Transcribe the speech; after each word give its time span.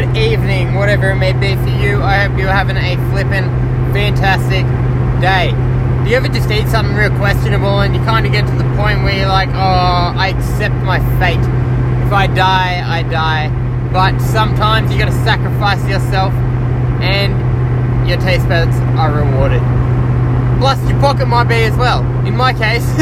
good 0.00 0.16
evening, 0.16 0.74
whatever 0.76 1.10
it 1.10 1.16
may 1.16 1.32
be 1.32 1.54
for 1.56 1.68
you. 1.68 2.00
I 2.00 2.24
hope 2.24 2.38
you're 2.38 2.48
having 2.48 2.76
a 2.78 2.96
flippin' 3.10 3.44
fantastic 3.92 4.64
day. 5.20 5.52
Do 6.02 6.10
you 6.10 6.16
ever 6.16 6.28
just 6.28 6.50
eat 6.50 6.68
something 6.68 6.96
real 6.96 7.14
questionable 7.18 7.80
and 7.80 7.94
you 7.94 8.00
kind 8.04 8.24
of 8.24 8.32
get 8.32 8.46
to 8.46 8.52
the 8.52 8.64
point 8.76 9.02
where 9.04 9.14
you're 9.14 9.28
like, 9.28 9.50
oh, 9.50 10.16
I 10.16 10.28
accept 10.28 10.74
my 10.76 11.00
fate. 11.20 11.44
If 12.06 12.12
I 12.12 12.28
die, 12.28 12.80
I 12.80 13.02
die. 13.02 13.50
But 13.92 14.18
sometimes 14.20 14.90
you 14.90 14.98
gotta 14.98 15.12
sacrifice 15.12 15.86
yourself 15.86 16.32
and 17.02 18.08
your 18.08 18.16
taste 18.20 18.48
buds 18.48 18.76
are 18.96 19.12
rewarded. 19.12 19.60
Plus, 20.60 20.80
your 20.88 20.98
pocket 21.00 21.26
might 21.26 21.44
be 21.44 21.64
as 21.64 21.76
well. 21.76 22.00
In 22.26 22.36
my 22.36 22.54
case, 22.54 22.88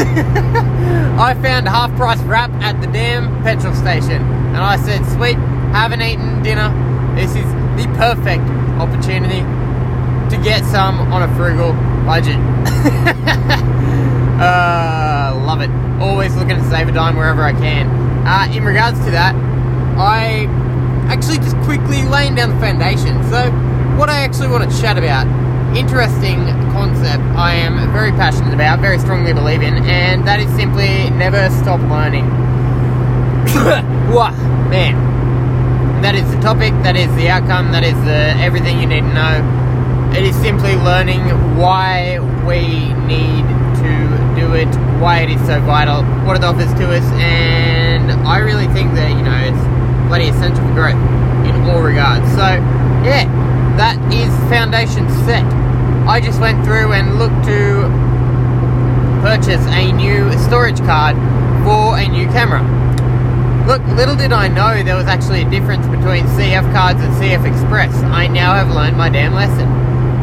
I 1.17 1.33
found 1.41 1.65
a 1.67 1.71
half 1.71 1.95
price 1.95 2.19
wrap 2.23 2.51
at 2.61 2.81
the 2.81 2.87
damn 2.87 3.41
petrol 3.43 3.73
station. 3.73 4.21
And 4.51 4.57
I 4.57 4.75
said, 4.75 5.05
sweet, 5.15 5.37
haven't 5.71 6.01
eaten 6.01 6.43
dinner. 6.43 6.88
This 7.19 7.35
is 7.35 7.43
the 7.75 7.83
perfect 7.97 8.47
opportunity 8.79 9.43
to 10.33 10.41
get 10.41 10.63
some 10.63 11.11
on 11.11 11.21
a 11.21 11.35
frugal 11.35 11.73
budget. 12.05 12.37
uh, 14.39 15.35
love 15.45 15.59
it. 15.59 15.69
Always 16.01 16.33
looking 16.37 16.55
to 16.55 16.63
save 16.69 16.87
a 16.87 16.93
dime 16.93 17.17
wherever 17.17 17.43
I 17.43 17.51
can. 17.51 17.89
Uh, 18.25 18.47
in 18.55 18.63
regards 18.63 19.03
to 19.03 19.11
that, 19.11 19.35
I 19.97 20.45
actually 21.11 21.39
just 21.39 21.57
quickly 21.65 22.03
laying 22.03 22.35
down 22.35 22.51
the 22.51 22.59
foundation. 22.61 23.21
So, 23.29 23.51
what 23.99 24.09
I 24.09 24.21
actually 24.21 24.47
want 24.47 24.71
to 24.71 24.81
chat 24.81 24.97
about, 24.97 25.27
interesting 25.75 26.45
concept 26.71 27.21
I 27.35 27.55
am 27.55 27.91
very 27.91 28.11
passionate 28.11 28.53
about, 28.53 28.79
very 28.79 28.97
strongly 28.97 29.33
believe 29.33 29.61
in, 29.61 29.73
and 29.73 30.25
that 30.25 30.39
is 30.39 30.49
simply 30.55 31.09
never 31.09 31.49
stop 31.49 31.81
learning. 31.81 32.29
Wah, 34.09 34.31
man. 34.69 35.18
That 36.01 36.15
is 36.15 36.31
the 36.31 36.39
topic, 36.41 36.71
that 36.83 36.95
is 36.95 37.13
the 37.17 37.29
outcome, 37.29 37.71
that 37.73 37.83
is 37.83 37.93
the 38.05 38.33
everything 38.39 38.79
you 38.79 38.87
need 38.87 39.01
to 39.01 39.13
know. 39.13 40.11
It 40.15 40.23
is 40.23 40.35
simply 40.37 40.75
learning 40.75 41.21
why 41.57 42.19
we 42.47 42.93
need 43.03 43.43
to 43.83 43.91
do 44.33 44.55
it, 44.55 44.71
why 44.99 45.19
it 45.19 45.29
is 45.29 45.45
so 45.45 45.59
vital, 45.61 46.03
what 46.25 46.37
it 46.37 46.43
offers 46.43 46.73
to 46.79 46.95
us, 46.95 47.03
and 47.19 48.11
I 48.25 48.39
really 48.39 48.67
think 48.73 48.95
that, 48.95 49.11
you 49.11 49.21
know, 49.21 49.37
it's 49.43 50.07
bloody 50.07 50.29
essential 50.29 50.65
for 50.65 50.73
growth 50.73 50.95
in 51.45 51.53
all 51.69 51.83
regards. 51.83 52.25
So, 52.31 52.47
yeah, 53.03 53.27
that 53.77 53.99
is 54.11 54.31
foundation 54.49 55.07
set. 55.27 55.45
I 56.07 56.21
just 56.21 56.39
went 56.39 56.63
through 56.65 56.93
and 56.93 57.19
looked 57.19 57.43
to 57.45 57.85
purchase 59.21 59.61
a 59.67 59.91
new 59.91 60.31
storage 60.39 60.79
card 60.79 61.17
for 61.67 61.99
a 61.99 62.07
new 62.07 62.25
camera. 62.31 62.63
Look, 63.69 63.85
little 63.89 64.15
did 64.15 64.33
I 64.33 64.47
know 64.47 64.81
there 64.81 64.95
was 64.95 65.05
actually 65.05 65.43
a 65.43 65.49
difference 65.51 65.85
between 65.85 66.25
CF 66.33 66.73
cards 66.73 66.99
and 67.05 67.13
CF 67.21 67.45
Express. 67.45 67.93
I 68.01 68.25
now 68.25 68.55
have 68.55 68.73
learned 68.73 68.97
my 68.97 69.09
damn 69.09 69.35
lesson. 69.35 69.69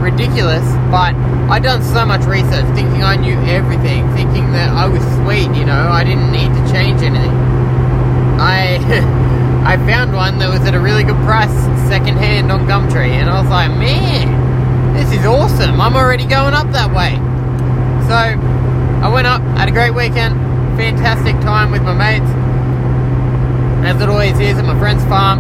Ridiculous, 0.03 0.67
but 0.91 1.15
I'd 1.47 1.63
done 1.63 1.81
so 1.81 2.05
much 2.05 2.27
research 2.27 2.67
thinking 2.75 3.05
I 3.05 3.15
knew 3.15 3.39
everything, 3.47 4.03
thinking 4.19 4.51
that 4.51 4.71
I 4.71 4.89
was 4.89 5.01
sweet, 5.23 5.47
you 5.57 5.65
know, 5.65 5.79
I 5.79 6.03
didn't 6.03 6.33
need 6.33 6.51
to 6.59 6.73
change 6.75 7.03
anything. 7.07 7.31
I 8.43 8.83
I 9.63 9.77
found 9.87 10.13
one 10.13 10.41
that 10.41 10.51
was 10.51 10.67
at 10.67 10.75
a 10.75 10.81
really 10.81 11.05
good 11.05 11.23
price, 11.23 11.55
second 11.87 12.19
hand 12.19 12.51
on 12.51 12.67
Gumtree, 12.67 13.15
and 13.15 13.31
I 13.31 13.41
was 13.41 13.49
like, 13.49 13.71
man, 13.71 14.27
this 14.93 15.17
is 15.17 15.25
awesome. 15.25 15.81
I'm 15.81 15.95
already 15.95 16.27
going 16.27 16.53
up 16.53 16.73
that 16.73 16.91
way. 16.91 17.15
So 18.11 18.17
I 19.07 19.09
went 19.09 19.29
up, 19.29 19.41
had 19.55 19.69
a 19.69 19.73
great 19.73 19.95
weekend, 19.95 20.35
fantastic 20.75 21.39
time 21.47 21.71
with 21.71 21.83
my 21.83 21.95
mates 21.95 22.47
as 23.87 24.03
it 24.03 24.09
always 24.09 24.39
is 24.41 24.59
at 24.59 24.65
my 24.65 24.77
friend's 24.81 25.05
farm. 25.05 25.39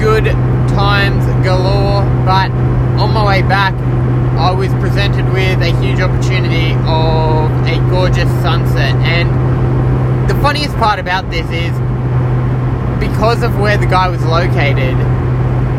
Good 0.00 0.24
times 0.72 1.22
galore, 1.44 2.02
but 2.24 2.50
on 2.98 3.12
my 3.12 3.24
way 3.26 3.42
back, 3.42 3.74
I 4.38 4.50
was 4.50 4.72
presented 4.80 5.30
with 5.32 5.60
a 5.60 5.70
huge 5.78 6.00
opportunity 6.00 6.72
of 6.88 7.52
a 7.68 7.76
gorgeous 7.90 8.30
sunset. 8.40 8.94
And 9.04 9.28
the 10.30 10.34
funniest 10.40 10.74
part 10.76 10.98
about 10.98 11.30
this 11.30 11.44
is 11.50 11.72
because 12.98 13.42
of 13.42 13.60
where 13.60 13.76
the 13.76 13.86
guy 13.86 14.08
was 14.08 14.24
located 14.24 14.96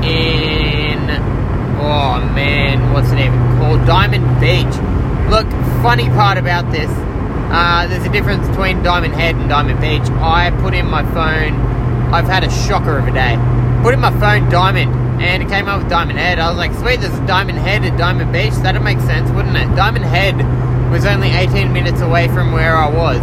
in, 0.05 1.09
oh 1.81 2.21
man, 2.35 2.93
what's 2.93 3.11
it 3.11 3.17
even 3.17 3.57
called? 3.57 3.83
Diamond 3.87 4.39
Beach. 4.39 4.75
Look, 5.31 5.49
funny 5.81 6.07
part 6.09 6.37
about 6.37 6.71
this 6.71 6.91
uh, 7.53 7.85
there's 7.87 8.03
a 8.03 8.11
difference 8.11 8.47
between 8.47 8.81
Diamond 8.81 9.13
Head 9.13 9.35
and 9.35 9.47
Diamond 9.47 9.79
Beach. 9.79 10.09
I 10.19 10.49
put 10.61 10.73
in 10.73 10.87
my 10.87 11.03
phone, 11.13 11.53
I've 12.11 12.25
had 12.25 12.43
a 12.43 12.49
shocker 12.49 12.97
of 12.97 13.07
a 13.07 13.11
day. 13.11 13.37
Put 13.83 13.93
in 13.93 13.99
my 13.99 14.09
phone 14.19 14.49
Diamond, 14.49 14.91
and 15.21 15.43
it 15.43 15.49
came 15.49 15.67
up 15.67 15.81
with 15.81 15.89
Diamond 15.89 16.17
Head. 16.17 16.39
I 16.39 16.49
was 16.49 16.57
like, 16.57 16.73
sweet, 16.73 16.99
there's 16.99 17.13
a 17.13 17.25
Diamond 17.27 17.59
Head 17.59 17.85
at 17.85 17.95
Diamond 17.95 18.33
Beach. 18.33 18.53
That'd 18.63 18.81
make 18.81 18.99
sense, 19.01 19.29
wouldn't 19.29 19.55
it? 19.55 19.75
Diamond 19.75 20.05
Head 20.05 20.35
was 20.91 21.05
only 21.05 21.29
18 21.29 21.71
minutes 21.71 22.01
away 22.01 22.27
from 22.29 22.53
where 22.53 22.75
I 22.75 22.89
was. 22.89 23.21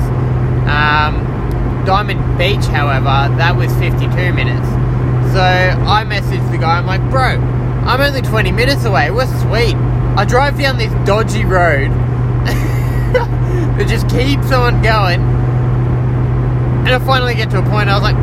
Um, 0.71 1.85
Diamond 1.85 2.39
Beach, 2.39 2.65
however, 2.67 3.35
that 3.37 3.57
was 3.57 3.73
52 3.75 4.33
minutes. 4.33 4.69
So 5.33 5.41
I 5.43 6.05
messaged 6.07 6.51
the 6.53 6.59
guy, 6.59 6.79
I'm 6.79 6.87
like, 6.87 7.03
bro, 7.11 7.35
I'm 7.87 8.01
only 8.01 8.23
20 8.23 8.53
minutes 8.53 8.85
away. 8.85 9.11
We're 9.11 9.27
sweet. 9.41 9.75
I 9.75 10.25
drive 10.25 10.57
down 10.57 10.79
this 10.79 10.93
dodgy 11.05 11.45
road 11.45 11.91
that 13.81 13.89
just 13.89 14.09
keeps 14.11 14.53
on 14.53 14.83
going. 14.83 15.21
And 16.85 16.91
I 16.91 16.99
finally 16.99 17.35
get 17.35 17.49
to 17.51 17.61
a 17.61 17.63
point 17.63 17.89
I 17.89 17.95
was 17.95 18.03
like, 18.03 18.19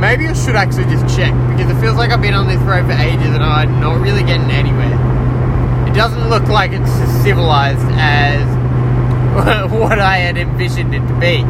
maybe 0.00 0.26
I 0.26 0.32
should 0.32 0.56
actually 0.56 0.84
just 0.84 1.04
check 1.14 1.34
because 1.52 1.70
it 1.70 1.78
feels 1.82 1.96
like 1.96 2.10
I've 2.10 2.22
been 2.22 2.32
on 2.32 2.48
this 2.48 2.56
road 2.62 2.86
for 2.86 2.92
ages 2.92 3.28
and 3.28 3.44
I'm 3.44 3.78
not 3.78 4.00
really 4.00 4.22
getting 4.22 4.50
anywhere. 4.50 4.96
It 5.86 5.92
doesn't 5.92 6.30
look 6.30 6.48
like 6.48 6.72
it's 6.72 6.88
as 6.88 7.22
civilized 7.22 7.84
as 8.00 8.40
what 9.70 9.98
I 9.98 10.16
had 10.16 10.38
envisioned 10.38 10.94
it 10.94 11.06
to 11.06 11.20
be. 11.20 11.44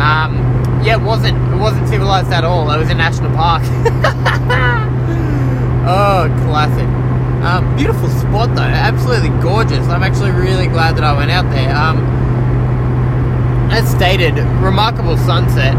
Um, 0.00 0.40
yeah, 0.82 0.96
it 0.96 1.02
wasn't. 1.02 1.36
It 1.52 1.58
wasn't 1.58 1.86
civilized 1.88 2.32
at 2.32 2.44
all. 2.44 2.70
It 2.70 2.78
was 2.78 2.88
a 2.88 2.94
national 2.94 3.30
park. 3.36 3.62
oh, 5.84 6.32
classic. 6.48 7.05
Um, 7.46 7.76
beautiful 7.76 8.08
spot 8.08 8.56
though, 8.56 8.62
absolutely 8.62 9.30
gorgeous. 9.40 9.86
I'm 9.86 10.02
actually 10.02 10.32
really 10.32 10.66
glad 10.66 10.96
that 10.96 11.04
I 11.04 11.14
went 11.16 11.30
out 11.30 11.48
there. 11.54 11.70
Um, 11.70 12.02
as 13.70 13.88
stated, 13.88 14.34
remarkable 14.58 15.16
sunset, 15.16 15.78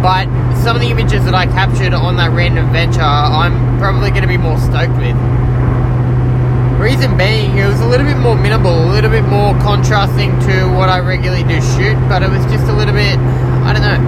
but 0.00 0.24
some 0.64 0.74
of 0.74 0.80
the 0.80 0.88
images 0.88 1.26
that 1.26 1.34
I 1.34 1.44
captured 1.44 1.92
on 1.92 2.16
that 2.16 2.30
random 2.32 2.72
venture, 2.72 3.04
I'm 3.04 3.76
probably 3.78 4.08
going 4.08 4.22
to 4.22 4.28
be 4.28 4.38
more 4.38 4.56
stoked 4.56 4.96
with. 4.96 5.12
Reason 6.80 7.14
being, 7.18 7.58
it 7.58 7.68
was 7.68 7.80
a 7.80 7.86
little 7.86 8.06
bit 8.06 8.16
more 8.16 8.34
minimal, 8.34 8.72
a 8.72 8.90
little 8.90 9.10
bit 9.10 9.28
more 9.28 9.52
contrasting 9.60 10.32
to 10.48 10.64
what 10.72 10.88
I 10.88 11.00
regularly 11.00 11.44
do 11.44 11.60
shoot, 11.76 11.92
but 12.08 12.22
it 12.22 12.30
was 12.32 12.40
just 12.48 12.64
a 12.72 12.74
little 12.74 12.94
bit, 12.94 13.20
I 13.68 13.76
don't 13.76 13.84
know, 13.84 14.00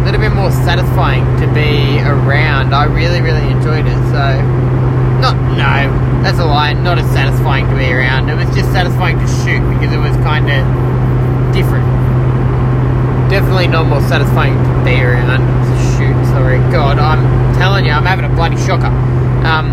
a 0.00 0.04
little 0.08 0.20
bit 0.20 0.32
more 0.32 0.50
satisfying 0.64 1.28
to 1.44 1.46
be 1.52 2.00
around. 2.00 2.72
I 2.72 2.84
really, 2.84 3.20
really 3.20 3.52
enjoyed 3.52 3.84
it, 3.84 4.00
so 4.08 4.61
not, 5.22 5.38
no, 5.54 6.22
that's 6.22 6.40
a 6.40 6.44
lie. 6.44 6.72
Not 6.74 6.98
as 6.98 7.06
satisfying 7.14 7.70
to 7.70 7.76
be 7.76 7.92
around. 7.92 8.28
It 8.28 8.34
was 8.34 8.50
just 8.54 8.72
satisfying 8.72 9.18
to 9.22 9.26
shoot 9.46 9.62
because 9.70 9.94
it 9.94 10.02
was 10.02 10.18
kind 10.26 10.50
of 10.50 10.60
different. 11.54 11.86
Definitely 13.30 13.68
not 13.68 13.86
more 13.86 14.02
satisfying 14.02 14.58
to 14.58 14.84
be 14.84 15.00
around 15.00 15.38
to 15.38 15.74
shoot. 15.94 16.18
Sorry, 16.34 16.58
God, 16.74 16.98
I'm 16.98 17.22
telling 17.54 17.86
you, 17.86 17.92
I'm 17.92 18.04
having 18.04 18.26
a 18.26 18.34
bloody 18.34 18.58
shocker. 18.66 18.90
Um, 19.46 19.70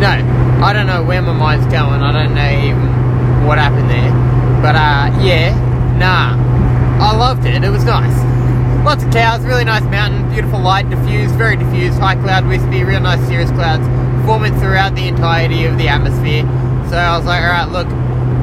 no, 0.00 0.16
I 0.64 0.72
don't 0.72 0.86
know 0.86 1.04
where 1.04 1.20
my 1.20 1.36
mind's 1.36 1.66
going. 1.66 2.00
I 2.00 2.10
don't 2.10 2.34
know 2.34 2.50
even 2.64 3.46
what 3.46 3.58
happened 3.58 3.90
there. 3.90 4.10
But 4.64 4.74
uh, 4.74 5.12
yeah, 5.20 5.52
nah, 6.00 6.34
I 7.04 7.14
loved 7.14 7.44
it. 7.44 7.62
It 7.62 7.70
was 7.70 7.84
nice. 7.84 8.16
Lots 8.82 9.04
of 9.04 9.12
cows, 9.12 9.44
really 9.44 9.64
nice 9.64 9.82
mountain, 9.84 10.26
beautiful 10.32 10.58
light, 10.58 10.88
diffused, 10.88 11.34
very 11.34 11.56
diffused, 11.56 11.98
high 11.98 12.16
cloud 12.16 12.46
wispy, 12.46 12.82
real 12.82 13.00
nice 13.00 13.20
cirrus 13.28 13.50
clouds 13.50 13.86
forming 14.28 14.52
throughout 14.60 14.94
the 14.94 15.08
entirety 15.08 15.64
of 15.64 15.78
the 15.78 15.88
atmosphere. 15.88 16.42
So 16.90 16.98
I 16.98 17.16
was 17.16 17.24
like, 17.24 17.42
all 17.42 17.48
right, 17.48 17.70
look, 17.72 17.88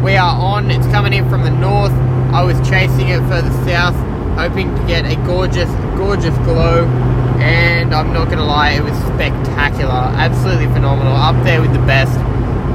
we 0.04 0.16
are 0.16 0.36
on. 0.36 0.72
It's 0.72 0.88
coming 0.88 1.14
in 1.14 1.30
from 1.30 1.44
the 1.44 1.52
north. 1.52 1.92
I 2.34 2.42
was 2.42 2.58
chasing 2.68 3.10
it 3.10 3.20
further 3.30 3.52
south, 3.70 3.94
hoping 4.36 4.74
to 4.74 4.88
get 4.88 5.06
a 5.06 5.16
gorgeous, 5.28 5.70
gorgeous 5.96 6.36
glow. 6.40 6.88
And 7.38 7.94
I'm 7.94 8.12
not 8.14 8.30
gonna 8.30 8.46
lie, 8.46 8.72
it 8.72 8.84
was 8.84 8.98
spectacular, 9.14 10.10
absolutely 10.18 10.66
phenomenal. 10.74 11.14
Up 11.14 11.36
there 11.46 11.62
with 11.62 11.72
the 11.72 11.86
best, 11.86 12.18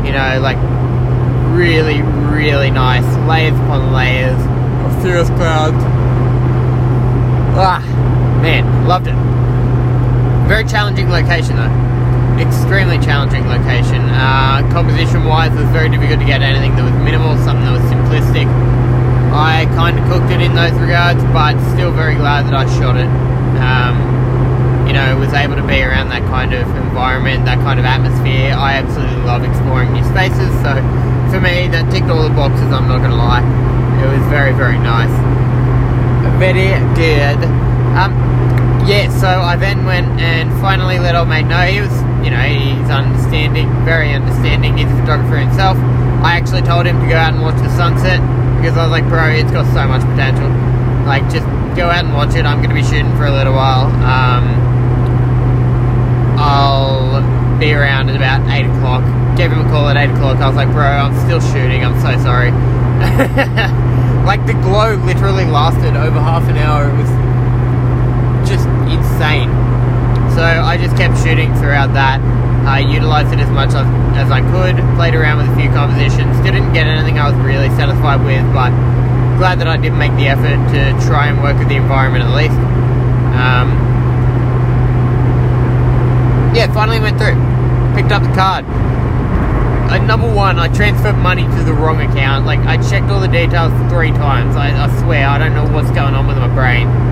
you 0.06 0.12
know, 0.12 0.38
like 0.40 0.58
really, 1.50 2.02
really 2.02 2.70
nice 2.70 3.02
layers 3.26 3.58
upon 3.58 3.92
layers 3.92 4.38
of 4.86 5.02
cirrus 5.02 5.28
clouds. 5.30 5.82
Ah, 7.58 7.82
man, 8.40 8.86
loved 8.86 9.08
it. 9.08 9.16
Very 10.46 10.64
challenging 10.64 11.10
location 11.10 11.56
though 11.56 11.90
extremely 12.40 12.98
challenging 12.98 13.46
location. 13.46 14.00
Uh, 14.08 14.64
composition 14.72 15.25
wise, 15.25 15.52
it 15.52 15.60
was 15.60 15.70
very 15.70 15.88
difficult 15.88 16.19
to 16.20 16.26
get 16.26 16.42
anything 16.42 16.75
that 16.76 16.84
was 16.84 16.96
minimal, 17.04 17.37
something 17.44 17.64
that 17.64 17.76
was 17.76 17.87
simplistic. 17.92 18.48
I 19.31 19.69
kind 19.78 19.98
of 19.98 20.04
cooked 20.10 20.32
it 20.32 20.40
in 20.40 20.54
those 20.56 20.75
regards, 20.81 21.22
but 21.31 21.54
still 21.72 21.92
very 21.92 22.16
glad 22.16 22.46
that 22.46 22.54
I 22.54 22.66
shot 22.81 22.96
it. 22.96 23.10
Um, 23.60 23.94
you 24.88 24.92
know, 24.92 25.16
was 25.19 25.32
able 25.32 25.54
to 25.54 25.62
be 25.62 25.82
around 25.82 26.08
that 26.10 26.25
kind 26.26 26.52
of 26.52 26.66
environment, 26.76 27.44
that 27.44 27.58
kind 27.62 27.78
of 27.78 27.87
atmosphere. 27.87 28.50
I 28.56 28.75
absolutely 28.75 29.22
love 29.22 29.44
exploring 29.44 29.92
new 29.92 30.02
spaces. 30.10 30.50
So 30.66 30.75
for 31.31 31.38
me, 31.38 31.69
that 31.70 31.92
ticked 31.92 32.10
all 32.10 32.26
the 32.26 32.34
boxes. 32.34 32.72
I'm 32.72 32.88
not 32.88 33.06
to 33.06 33.14
lie. 33.14 33.44
It 34.02 34.08
was 34.10 34.26
very, 34.26 34.52
very 34.52 34.78
nice. 34.78 35.12
Very 36.40 36.75
good. 36.96 37.59
Yeah, 38.90 39.06
so 39.22 39.28
I 39.28 39.54
then 39.54 39.87
went 39.87 40.19
and 40.19 40.50
finally 40.60 40.98
let 40.98 41.14
old 41.14 41.28
mate 41.28 41.46
know 41.46 41.62
he 41.62 41.78
was, 41.78 41.94
you 42.26 42.31
know, 42.34 42.42
he's 42.42 42.90
understanding, 42.90 43.70
very 43.87 44.10
understanding. 44.10 44.76
He's 44.76 44.90
a 44.90 44.96
photographer 44.98 45.38
himself. 45.38 45.78
I 46.26 46.34
actually 46.34 46.62
told 46.62 46.87
him 46.87 46.98
to 46.98 47.06
go 47.06 47.14
out 47.14 47.32
and 47.32 47.40
watch 47.40 47.54
the 47.62 47.70
sunset 47.78 48.19
because 48.58 48.75
I 48.75 48.82
was 48.82 48.90
like, 48.90 49.06
bro, 49.06 49.31
it's 49.31 49.54
got 49.54 49.70
so 49.70 49.87
much 49.87 50.02
potential. 50.02 50.50
Like, 51.06 51.22
just 51.31 51.46
go 51.78 51.87
out 51.87 52.02
and 52.02 52.19
watch 52.19 52.34
it. 52.34 52.42
I'm 52.42 52.58
going 52.58 52.75
to 52.75 52.75
be 52.75 52.82
shooting 52.82 53.14
for 53.14 53.26
a 53.26 53.31
little 53.31 53.54
while. 53.54 53.87
Um, 54.02 54.58
I'll 56.34 57.22
be 57.62 57.72
around 57.72 58.10
at 58.10 58.16
about 58.16 58.42
8 58.50 58.75
o'clock. 58.75 59.06
Gave 59.38 59.52
him 59.54 59.62
a 59.62 59.70
call 59.70 59.87
at 59.87 59.96
8 59.96 60.10
o'clock. 60.19 60.42
I 60.42 60.48
was 60.50 60.56
like, 60.56 60.75
bro, 60.75 60.82
I'm 60.82 61.14
still 61.31 61.38
shooting. 61.38 61.87
I'm 61.87 61.94
so 62.02 62.10
sorry. 62.26 62.50
like, 64.26 64.42
the 64.50 64.58
glow 64.66 64.98
literally 65.06 65.46
lasted 65.46 65.94
over 65.94 66.19
half 66.19 66.42
an 66.50 66.58
hour. 66.58 66.90
It 66.90 66.98
was 66.98 67.29
insane. 69.20 69.52
So 70.32 70.40
I 70.40 70.81
just 70.81 70.96
kept 70.96 71.20
shooting 71.20 71.52
throughout 71.61 71.93
that. 71.93 72.25
I 72.64 72.81
utilized 72.81 73.32
it 73.32 73.40
as 73.40 73.50
much 73.50 73.76
as, 73.76 74.31
I 74.31 74.40
could. 74.40 74.81
Played 74.96 75.14
around 75.14 75.44
with 75.44 75.52
a 75.52 75.56
few 75.61 75.69
compositions. 75.69 76.40
Didn't 76.40 76.72
get 76.72 76.87
anything 76.87 77.19
I 77.19 77.28
was 77.28 77.37
really 77.44 77.69
satisfied 77.76 78.25
with, 78.25 78.40
but 78.56 78.72
glad 79.37 79.61
that 79.61 79.69
I 79.69 79.76
did 79.76 79.93
make 79.93 80.12
the 80.17 80.28
effort 80.28 80.56
to 80.72 80.96
try 81.06 81.28
and 81.28 81.43
work 81.43 81.58
with 81.58 81.69
the 81.69 81.76
environment 81.76 82.25
at 82.25 82.32
least. 82.32 82.56
Um, 83.37 83.69
yeah, 86.56 86.73
finally 86.73 87.00
went 87.00 87.20
through. 87.20 87.37
Picked 87.93 88.12
up 88.12 88.23
the 88.23 88.32
card. 88.32 88.64
Uh, 89.90 89.99
number 90.06 90.32
one, 90.32 90.58
I 90.58 90.69
transferred 90.73 91.16
money 91.16 91.43
to 91.44 91.64
the 91.64 91.75
wrong 91.75 92.00
account. 92.00 92.46
Like, 92.46 92.61
I 92.61 92.76
checked 92.88 93.11
all 93.11 93.20
the 93.20 93.28
details 93.28 93.73
three 93.90 94.12
times. 94.12 94.56
I, 94.56 94.70
I 94.73 94.88
swear, 95.02 95.28
I 95.28 95.37
don't 95.37 95.52
know 95.52 95.69
what's 95.75 95.90
going 95.90 96.14
on 96.14 96.26
with 96.26 96.38
my 96.38 96.49
brain. 96.55 97.09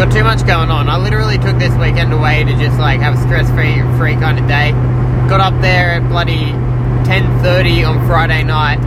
Got 0.00 0.12
too 0.12 0.24
much 0.24 0.46
going 0.46 0.70
on. 0.70 0.88
I 0.88 0.96
literally 0.96 1.36
took 1.36 1.58
this 1.58 1.76
weekend 1.76 2.14
away 2.14 2.42
to 2.42 2.56
just, 2.56 2.78
like, 2.78 3.00
have 3.00 3.18
a 3.18 3.20
stress-free 3.20 3.82
free 3.98 4.14
kind 4.14 4.38
of 4.38 4.48
day. 4.48 4.70
Got 5.28 5.42
up 5.42 5.60
there 5.60 5.90
at 5.90 6.08
bloody 6.08 6.56
10.30 7.04 7.86
on 7.86 8.06
Friday 8.06 8.42
night. 8.42 8.80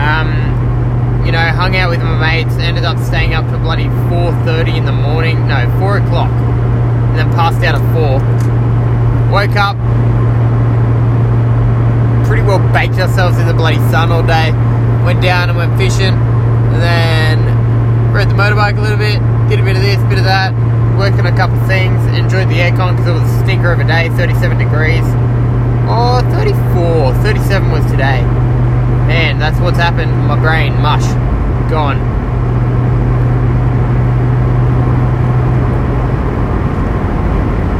Um, 0.00 1.26
you 1.26 1.30
know, 1.30 1.44
hung 1.52 1.76
out 1.76 1.90
with 1.90 2.00
my 2.00 2.18
mates, 2.18 2.54
ended 2.56 2.84
up 2.84 2.96
staying 2.96 3.34
up 3.34 3.44
to 3.50 3.58
bloody 3.58 3.84
4.30 4.08 4.78
in 4.78 4.86
the 4.86 4.92
morning. 4.92 5.46
No, 5.46 5.68
4 5.78 5.98
o'clock. 5.98 6.30
And 6.32 7.18
then 7.18 7.30
passed 7.32 7.62
out 7.62 7.74
at 7.74 7.84
4. 7.92 9.28
Woke 9.30 9.56
up, 9.56 9.76
pretty 12.26 12.42
well 12.44 12.60
baked 12.72 12.94
ourselves 12.94 13.36
in 13.36 13.46
the 13.46 13.52
bloody 13.52 13.76
sun 13.92 14.10
all 14.10 14.26
day. 14.26 14.52
Went 15.04 15.20
down 15.20 15.50
and 15.50 15.58
went 15.58 15.76
fishing. 15.76 16.14
And 16.14 16.80
then 16.80 17.49
rode 18.10 18.28
the 18.28 18.34
motorbike 18.34 18.76
a 18.76 18.80
little 18.80 18.98
bit. 18.98 19.18
Did 19.48 19.60
a 19.60 19.64
bit 19.64 19.76
of 19.76 19.82
this, 19.82 19.98
bit 20.10 20.18
of 20.18 20.24
that. 20.24 20.52
Worked 20.98 21.18
on 21.18 21.26
a 21.26 21.36
couple 21.36 21.58
of 21.58 21.66
things. 21.66 21.98
Enjoyed 22.18 22.48
the 22.48 22.58
aircon 22.58 22.96
because 22.96 23.08
it 23.08 23.12
was 23.12 23.22
a 23.22 23.38
stinker 23.44 23.72
of 23.72 23.80
a 23.80 23.84
day, 23.84 24.08
37 24.10 24.58
degrees. 24.58 25.04
Oh, 25.88 26.20
34. 26.30 27.14
37 27.22 27.70
was 27.70 27.84
today. 27.90 28.22
Man, 29.06 29.38
that's 29.38 29.58
what's 29.60 29.78
happened. 29.78 30.10
My 30.26 30.38
brain, 30.38 30.74
mush. 30.80 31.06
Gone. 31.70 31.98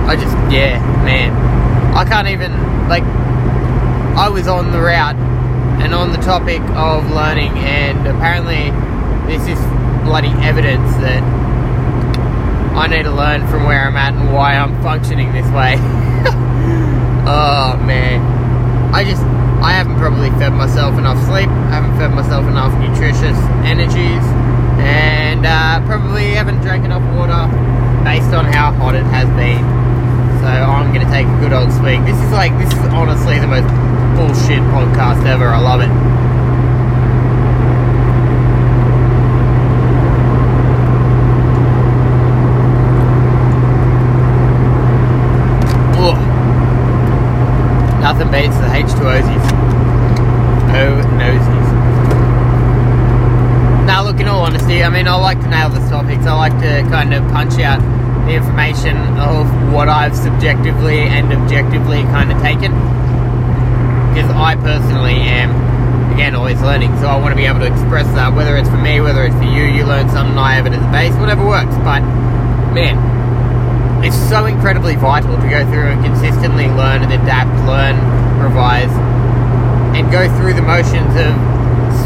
I 0.08 0.16
just, 0.16 0.34
yeah, 0.52 0.78
man. 1.04 1.30
I 1.94 2.04
can't 2.04 2.28
even, 2.28 2.52
like, 2.88 3.04
I 4.16 4.28
was 4.28 4.48
on 4.48 4.72
the 4.72 4.80
route 4.80 5.16
and 5.80 5.94
on 5.94 6.10
the 6.10 6.18
topic 6.18 6.60
of 6.74 7.10
learning, 7.12 7.52
and 7.58 8.06
apparently, 8.06 8.70
this 9.30 9.46
is 9.46 9.58
bloody 10.04 10.32
evidence 10.42 10.90
that 10.98 11.22
I 12.74 12.86
need 12.86 13.02
to 13.02 13.12
learn 13.12 13.46
from 13.48 13.64
where 13.64 13.82
I'm 13.86 13.96
at 13.96 14.14
and 14.14 14.32
why 14.32 14.54
I'm 14.54 14.80
functioning 14.82 15.32
this 15.32 15.46
way. 15.52 15.76
oh, 17.28 17.76
man. 17.84 18.24
I 18.94 19.04
just, 19.04 19.22
I 19.62 19.72
haven't 19.72 19.96
probably 19.96 20.30
fed 20.40 20.52
myself 20.52 20.98
enough 20.98 21.18
sleep, 21.26 21.48
I 21.48 21.78
haven't 21.78 21.96
fed 21.98 22.10
myself 22.10 22.46
enough 22.46 22.72
nutritious 22.80 23.38
energies, 23.62 24.24
and 24.82 25.46
uh, 25.46 25.84
probably 25.86 26.30
haven't 26.32 26.60
drank 26.62 26.84
enough 26.84 27.04
water 27.14 27.46
based 28.02 28.32
on 28.32 28.46
how 28.46 28.72
hot 28.72 28.94
it 28.94 29.04
has 29.14 29.28
been. 29.36 29.62
So 30.40 30.48
I'm 30.48 30.92
gonna 30.92 31.10
take 31.12 31.26
a 31.28 31.38
good 31.38 31.52
old 31.52 31.70
swig. 31.70 32.02
This 32.06 32.16
is 32.18 32.32
like, 32.32 32.56
this 32.58 32.72
is 32.72 32.80
honestly 32.96 33.38
the 33.38 33.46
most 33.46 33.68
bullshit 34.16 34.64
podcast 34.72 35.26
ever. 35.26 35.46
I 35.46 35.60
love 35.60 35.82
it. 35.82 36.19
Nothing 48.20 48.48
beats 48.50 48.56
the 48.58 48.66
H2Osies. 48.66 49.46
Oh, 50.76 51.00
nosies. 51.16 51.68
Now, 53.86 54.04
look, 54.04 54.20
in 54.20 54.28
all 54.28 54.42
honesty, 54.42 54.84
I 54.84 54.90
mean, 54.90 55.08
I 55.08 55.14
like 55.14 55.40
to 55.40 55.48
nail 55.48 55.70
the 55.70 55.80
topics. 55.88 56.26
I 56.26 56.34
like 56.36 56.52
to 56.60 56.82
kind 56.90 57.14
of 57.14 57.26
punch 57.32 57.58
out 57.60 57.80
the 58.26 58.34
information 58.34 58.98
of 59.16 59.72
what 59.72 59.88
I've 59.88 60.14
subjectively 60.14 61.00
and 61.00 61.32
objectively 61.32 62.02
kind 62.12 62.30
of 62.30 62.38
taken. 62.42 62.72
Because 64.12 64.30
I 64.36 64.54
personally 64.60 65.16
am, 65.16 66.12
again, 66.12 66.34
always 66.34 66.60
learning. 66.60 66.94
So 66.98 67.06
I 67.06 67.16
want 67.18 67.32
to 67.32 67.36
be 67.36 67.46
able 67.46 67.60
to 67.60 67.72
express 67.72 68.04
that, 68.16 68.34
whether 68.34 68.54
it's 68.58 68.68
for 68.68 68.76
me, 68.76 69.00
whether 69.00 69.24
it's 69.24 69.36
for 69.36 69.44
you, 69.44 69.64
you 69.64 69.86
learn 69.86 70.10
something, 70.10 70.36
I 70.36 70.52
have 70.52 70.66
it 70.66 70.74
as 70.74 70.84
a 70.84 70.92
base, 70.92 71.14
whatever 71.14 71.46
works. 71.46 71.74
But, 71.88 72.04
man, 72.76 73.00
it's 74.04 74.16
so 74.28 74.44
incredibly 74.44 74.96
vital 74.96 75.36
to 75.36 75.48
go 75.48 75.64
through 75.72 75.88
and 75.88 76.04
consistently 76.04 76.68
learn 76.68 77.02
and 77.02 77.12
adapt, 77.12 77.49
learn, 77.66 77.96
revise, 78.40 78.92
and 79.96 80.10
go 80.10 80.28
through 80.38 80.54
the 80.54 80.62
motions 80.62 81.12
of 81.16 81.32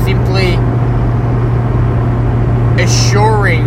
simply 0.05 0.57
assuring 2.83 3.65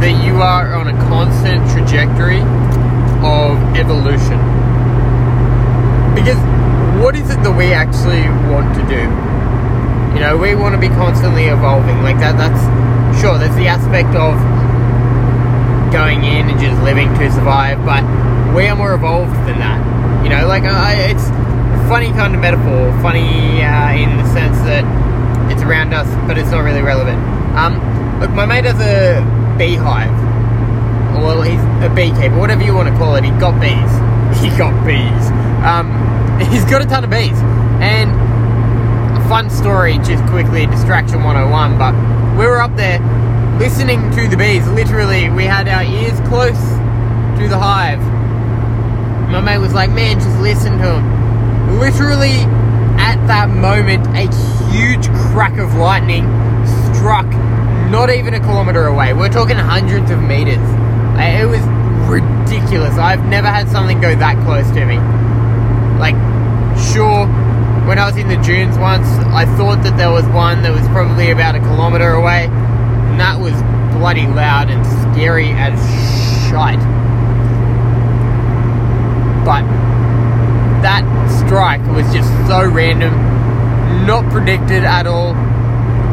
that 0.00 0.24
you 0.24 0.40
are 0.40 0.74
on 0.74 0.88
a 0.88 0.96
constant 1.08 1.60
trajectory 1.70 2.40
of 3.20 3.60
evolution. 3.76 4.40
Because 6.14 6.40
what 7.02 7.14
is 7.14 7.30
it 7.30 7.42
that 7.42 7.54
we 7.56 7.72
actually 7.72 8.24
want 8.50 8.74
to 8.74 8.82
do? 8.88 9.02
You 10.14 10.20
know, 10.20 10.36
we 10.36 10.54
want 10.54 10.74
to 10.74 10.80
be 10.80 10.88
constantly 10.88 11.46
evolving. 11.46 12.02
Like 12.02 12.18
that 12.18 12.36
that's 12.36 13.20
sure 13.20 13.38
there's 13.38 13.54
the 13.56 13.68
aspect 13.68 14.16
of 14.16 14.34
going 15.92 16.24
in 16.24 16.48
and 16.48 16.58
just 16.58 16.80
living 16.82 17.12
to 17.14 17.30
survive, 17.32 17.84
but 17.84 18.02
we 18.54 18.66
are 18.66 18.76
more 18.76 18.94
evolved 18.94 19.34
than 19.46 19.58
that. 19.58 19.99
You 20.22 20.28
know, 20.28 20.46
like 20.46 20.64
uh, 20.64 21.10
it's 21.10 21.24
a 21.24 21.88
funny 21.88 22.12
kind 22.12 22.34
of 22.34 22.40
metaphor, 22.40 22.92
funny 23.02 23.62
uh, 23.62 23.92
in 23.92 24.16
the 24.16 24.26
sense 24.32 24.56
that 24.68 24.84
it's 25.50 25.62
around 25.62 25.92
us, 25.92 26.06
but 26.26 26.38
it's 26.38 26.50
not 26.50 26.60
really 26.60 26.82
relevant. 26.82 27.18
Um, 27.56 28.20
look, 28.20 28.30
my 28.30 28.46
mate 28.46 28.64
has 28.64 28.78
a 28.80 29.20
beehive. 29.58 30.12
Well, 31.20 31.42
he's 31.42 31.60
a 31.84 31.92
beekeeper, 31.94 32.38
whatever 32.38 32.62
you 32.62 32.74
want 32.74 32.88
to 32.88 32.96
call 32.96 33.16
it. 33.16 33.24
He 33.24 33.30
got 33.32 33.60
bees. 33.60 33.92
He 34.40 34.48
got 34.56 34.86
bees. 34.86 35.26
Um, 35.66 35.90
he's 36.52 36.64
got 36.64 36.82
a 36.82 36.86
ton 36.86 37.02
of 37.02 37.10
bees. 37.10 37.36
And 37.82 38.10
a 39.16 39.28
fun 39.28 39.50
story, 39.50 39.98
just 39.98 40.24
quickly, 40.26 40.66
Distraction 40.66 41.24
101, 41.24 41.78
but 41.78 41.92
we 42.38 42.46
were 42.46 42.60
up 42.60 42.76
there 42.76 43.00
listening 43.58 44.10
to 44.12 44.28
the 44.28 44.36
bees. 44.36 44.66
Literally, 44.68 45.28
we 45.30 45.44
had 45.44 45.68
our 45.68 45.82
ears 45.82 46.18
close 46.28 46.58
to 47.40 47.48
the 47.48 47.58
hive. 47.58 48.00
My 49.30 49.40
mate 49.40 49.58
was 49.58 49.72
like, 49.72 49.90
man, 49.90 50.18
just 50.18 50.38
listen 50.40 50.78
to 50.78 50.94
him. 50.94 51.78
Literally, 51.78 52.42
at 52.98 53.24
that 53.28 53.48
moment, 53.48 54.06
a 54.08 54.26
huge 54.72 55.08
crack 55.30 55.56
of 55.58 55.74
lightning 55.74 56.24
struck 56.92 57.26
not 57.90 58.10
even 58.10 58.34
a 58.34 58.40
kilometer 58.40 58.86
away. 58.86 59.12
We're 59.12 59.28
talking 59.28 59.56
hundreds 59.56 60.10
of 60.10 60.20
meters. 60.20 60.58
It 61.18 61.46
was 61.46 61.62
ridiculous. 62.10 62.98
I've 62.98 63.24
never 63.26 63.46
had 63.46 63.68
something 63.68 64.00
go 64.00 64.14
that 64.16 64.36
close 64.44 64.68
to 64.72 64.84
me. 64.84 64.98
Like, 65.98 66.14
sure, 66.92 67.26
when 67.86 67.98
I 67.98 68.06
was 68.06 68.16
in 68.16 68.28
the 68.28 68.36
dunes 68.36 68.78
once, 68.78 69.06
I 69.30 69.44
thought 69.56 69.82
that 69.84 69.96
there 69.96 70.10
was 70.10 70.26
one 70.26 70.62
that 70.62 70.72
was 70.72 70.86
probably 70.88 71.30
about 71.30 71.54
a 71.54 71.60
kilometer 71.60 72.10
away, 72.10 72.46
and 72.46 73.20
that 73.20 73.38
was 73.38 73.54
bloody 73.94 74.26
loud 74.26 74.70
and 74.70 74.84
scary 75.14 75.50
as 75.50 75.78
shite. 76.50 76.99
But 79.44 79.62
that 80.82 81.04
strike 81.44 81.84
was 81.88 82.06
just 82.12 82.28
so 82.46 82.64
random, 82.68 83.12
not 84.06 84.30
predicted 84.32 84.84
at 84.84 85.06
all. 85.06 85.34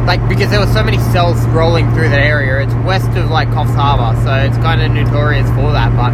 like 0.06 0.26
because 0.28 0.48
there 0.50 0.58
were 0.60 0.72
so 0.72 0.82
many 0.82 0.96
cells 1.12 1.38
rolling 1.48 1.92
through 1.92 2.08
that 2.08 2.20
area. 2.20 2.64
It's 2.64 2.74
west 2.86 3.10
of 3.16 3.30
like 3.30 3.48
Coffs 3.48 3.74
Harbour, 3.74 4.18
so 4.24 4.32
it's 4.36 4.56
kind 4.58 4.80
of 4.80 4.90
notorious 4.92 5.46
for 5.50 5.72
that. 5.72 5.92
But 5.94 6.12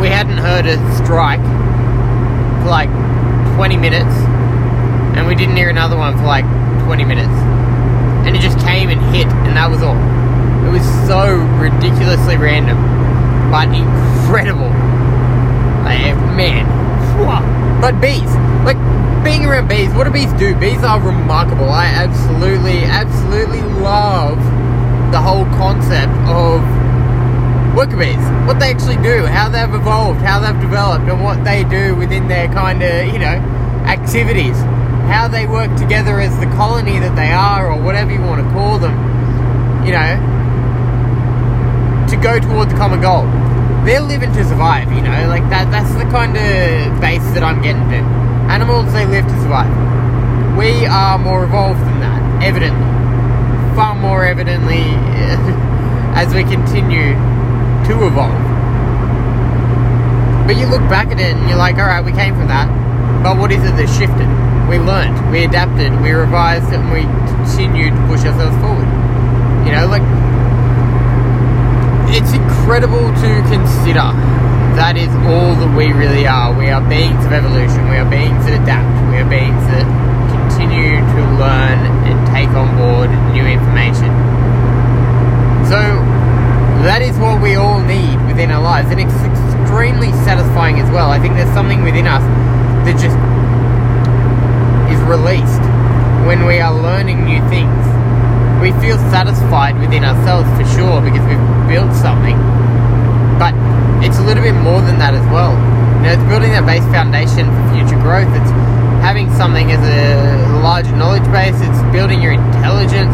we 0.00 0.08
hadn't 0.08 0.38
heard 0.38 0.66
a 0.66 0.76
strike 0.96 1.40
for 2.62 2.70
like 2.70 2.90
20 3.54 3.76
minutes, 3.76 4.14
and 5.16 5.26
we 5.28 5.34
didn't 5.36 5.56
hear 5.56 5.70
another 5.70 5.96
one 5.96 6.16
for 6.18 6.24
like 6.24 6.44
20 6.84 7.04
minutes, 7.04 7.32
and 8.26 8.34
it 8.36 8.40
just 8.40 8.58
came 8.66 8.90
and 8.90 9.00
hit, 9.14 9.28
and 9.46 9.56
that 9.56 9.70
was 9.70 9.82
all. 9.82 9.96
It 10.66 10.72
was 10.72 10.84
so 11.06 11.36
ridiculously 11.62 12.36
random, 12.36 12.76
but 13.50 13.68
incredible. 13.68 14.70
Like, 15.84 16.16
man, 16.36 16.64
but 17.80 18.00
bees, 18.00 18.34
like 18.64 18.78
being 19.22 19.44
around 19.44 19.68
bees, 19.68 19.92
what 19.94 20.04
do 20.04 20.10
bees 20.10 20.32
do? 20.34 20.54
Bees 20.56 20.82
are 20.82 21.00
remarkable. 21.00 21.68
I 21.68 21.86
absolutely, 21.86 22.84
absolutely 22.84 23.62
love 23.62 24.38
the 25.12 25.20
whole 25.20 25.44
concept 25.56 26.12
of 26.26 26.64
worker 27.76 27.96
bees. 27.96 28.16
What 28.46 28.58
they 28.58 28.70
actually 28.70 28.96
do, 29.02 29.26
how 29.26 29.48
they've 29.48 29.74
evolved, 29.74 30.20
how 30.20 30.40
they've 30.40 30.60
developed, 30.60 31.04
and 31.08 31.22
what 31.22 31.44
they 31.44 31.64
do 31.64 31.94
within 31.94 32.26
their 32.28 32.48
kind 32.48 32.82
of, 32.82 33.06
you 33.12 33.18
know, 33.18 33.36
activities. 33.86 34.56
How 35.04 35.28
they 35.28 35.46
work 35.46 35.76
together 35.76 36.18
as 36.18 36.38
the 36.40 36.46
colony 36.56 36.98
that 36.98 37.14
they 37.14 37.30
are, 37.30 37.70
or 37.70 37.80
whatever 37.80 38.10
you 38.12 38.22
want 38.22 38.42
to 38.42 38.50
call 38.54 38.78
them, 38.78 38.96
you 39.84 39.92
know, 39.92 40.16
to 42.14 42.22
go 42.22 42.38
towards 42.38 42.70
the 42.72 42.78
common 42.78 43.00
goal. 43.00 43.26
They're 43.84 44.00
living 44.00 44.32
to 44.32 44.44
survive, 44.44 44.90
you 44.92 45.02
know, 45.02 45.26
like 45.28 45.42
that. 45.50 45.70
That's 45.70 45.92
the 45.94 46.06
kind 46.14 46.36
of 46.36 47.00
base 47.00 47.26
that 47.34 47.42
I'm 47.42 47.60
getting 47.60 47.82
to. 47.90 48.00
Animals, 48.48 48.92
they 48.92 49.04
live 49.04 49.26
to 49.26 49.36
survive. 49.42 49.68
We 50.56 50.86
are 50.86 51.18
more 51.18 51.44
evolved 51.44 51.80
than 51.80 52.00
that, 52.00 52.44
evidently. 52.44 52.86
Far 53.74 53.94
more 53.96 54.24
evidently 54.24 54.78
as 56.14 56.32
we 56.32 56.44
continue 56.44 57.18
to 57.90 58.06
evolve. 58.06 58.38
But 60.46 60.56
you 60.56 60.66
look 60.66 60.86
back 60.88 61.08
at 61.08 61.18
it 61.18 61.34
and 61.34 61.48
you're 61.48 61.58
like, 61.58 61.76
alright, 61.76 62.04
we 62.04 62.12
came 62.12 62.34
from 62.36 62.48
that. 62.48 62.70
But 63.22 63.38
what 63.38 63.50
is 63.50 63.58
it 63.64 63.74
that 63.76 63.90
shifted? 63.90 64.28
We 64.70 64.78
learned, 64.78 65.18
we 65.32 65.44
adapted, 65.44 66.00
we 66.00 66.12
revised, 66.12 66.72
and 66.72 66.92
we 66.92 67.02
continued 67.26 67.90
to 67.90 68.06
push 68.06 68.24
ourselves 68.24 68.56
forward. 68.62 68.86
You 69.66 69.72
know, 69.72 69.88
like, 69.88 70.04
it's 72.14 72.30
incredible 72.32 73.10
to 73.18 73.30
consider 73.50 74.14
that 74.78 74.94
is 74.94 75.10
all 75.26 75.54
that 75.58 75.70
we 75.74 75.90
really 75.90 76.26
are. 76.26 76.54
We 76.54 76.70
are 76.70 76.82
beings 76.82 77.18
of 77.26 77.34
evolution, 77.34 77.90
we 77.90 77.98
are 77.98 78.06
beings 78.06 78.38
that 78.46 78.54
adapt, 78.54 78.86
we 79.10 79.18
are 79.18 79.26
beings 79.26 79.62
that 79.74 79.82
continue 80.30 80.98
to 80.98 81.20
learn 81.38 81.78
and 82.06 82.14
take 82.30 82.50
on 82.54 82.70
board 82.78 83.10
new 83.34 83.42
information. 83.42 84.14
So, 85.66 85.78
that 86.86 87.02
is 87.02 87.18
what 87.18 87.42
we 87.42 87.58
all 87.58 87.82
need 87.82 88.14
within 88.30 88.50
our 88.50 88.62
lives, 88.62 88.90
and 88.94 89.02
it's 89.02 89.18
extremely 89.26 90.14
satisfying 90.22 90.78
as 90.78 90.90
well. 90.90 91.10
I 91.10 91.18
think 91.18 91.34
there's 91.34 91.54
something 91.54 91.82
within 91.82 92.06
us 92.06 92.22
that 92.86 92.94
just 92.94 93.18
is 94.90 95.02
released 95.06 95.66
when 96.30 96.46
we 96.46 96.62
are 96.62 96.74
learning 96.74 97.26
new 97.26 97.42
things. 97.50 97.82
We 98.62 98.70
feel 98.78 98.98
satisfied 99.10 99.78
within 99.82 100.04
ourselves 100.04 100.46
for 100.54 100.66
sure 100.78 101.02
because 101.02 101.26
we've 101.26 101.53
built 101.68 101.92
something, 101.96 102.36
but 103.38 103.54
it's 104.04 104.18
a 104.18 104.24
little 104.24 104.42
bit 104.42 104.54
more 104.54 104.80
than 104.80 104.98
that 104.98 105.14
as 105.14 105.26
well. 105.32 105.52
You 106.00 106.10
know, 106.10 106.12
it's 106.16 106.28
building 106.28 106.52
that 106.52 106.66
base 106.66 106.84
foundation 106.92 107.48
for 107.48 107.62
future 107.72 108.00
growth. 108.00 108.28
It's 108.36 108.52
having 109.00 109.32
something 109.34 109.72
as 109.72 109.80
a 109.80 110.60
large 110.60 110.88
knowledge 110.92 111.24
base. 111.32 111.56
It's 111.60 111.82
building 111.92 112.20
your 112.20 112.32
intelligence 112.32 113.12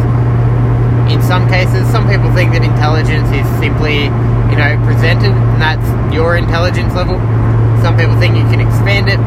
in 1.11 1.21
some 1.23 1.49
cases, 1.51 1.91
some 1.91 2.07
people 2.07 2.31
think 2.33 2.53
that 2.55 2.63
intelligence 2.63 3.27
is 3.35 3.43
simply, 3.59 4.07
you 4.47 4.57
know, 4.57 4.79
presented 4.87 5.35
and 5.35 5.61
that's 5.61 5.83
your 6.15 6.37
intelligence 6.37 6.95
level. 6.95 7.19
Some 7.83 7.99
people 7.99 8.15
think 8.23 8.39
you 8.39 8.47
can 8.47 8.63
expand 8.63 9.11
it. 9.11 9.19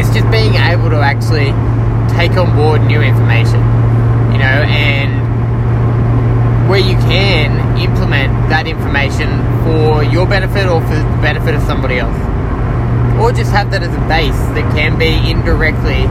It's 0.00 0.08
just 0.16 0.24
being 0.32 0.56
able 0.56 0.88
to 0.90 1.00
actually 1.04 1.52
take 2.16 2.32
on 2.40 2.56
board 2.56 2.80
new 2.88 3.02
information, 3.04 3.60
you 4.32 4.40
know, 4.40 4.64
and 4.64 5.07
where 6.68 6.78
you 6.78 6.96
can 7.08 7.80
implement 7.80 8.28
that 8.52 8.66
information 8.68 9.40
for 9.64 10.04
your 10.04 10.26
benefit 10.26 10.68
or 10.68 10.80
for 10.82 10.94
the 10.94 11.18
benefit 11.24 11.54
of 11.54 11.62
somebody 11.62 11.98
else. 11.98 12.16
Or 13.16 13.32
just 13.32 13.50
have 13.52 13.70
that 13.72 13.82
as 13.82 13.88
a 13.88 14.04
base 14.04 14.36
that 14.52 14.68
can 14.76 14.98
be 15.00 15.16
indirectly 15.30 16.04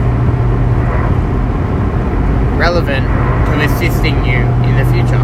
relevant 2.58 3.06
to 3.06 3.54
assisting 3.70 4.18
you 4.26 4.42
in 4.66 4.74
the 4.74 4.86
future. 4.90 5.22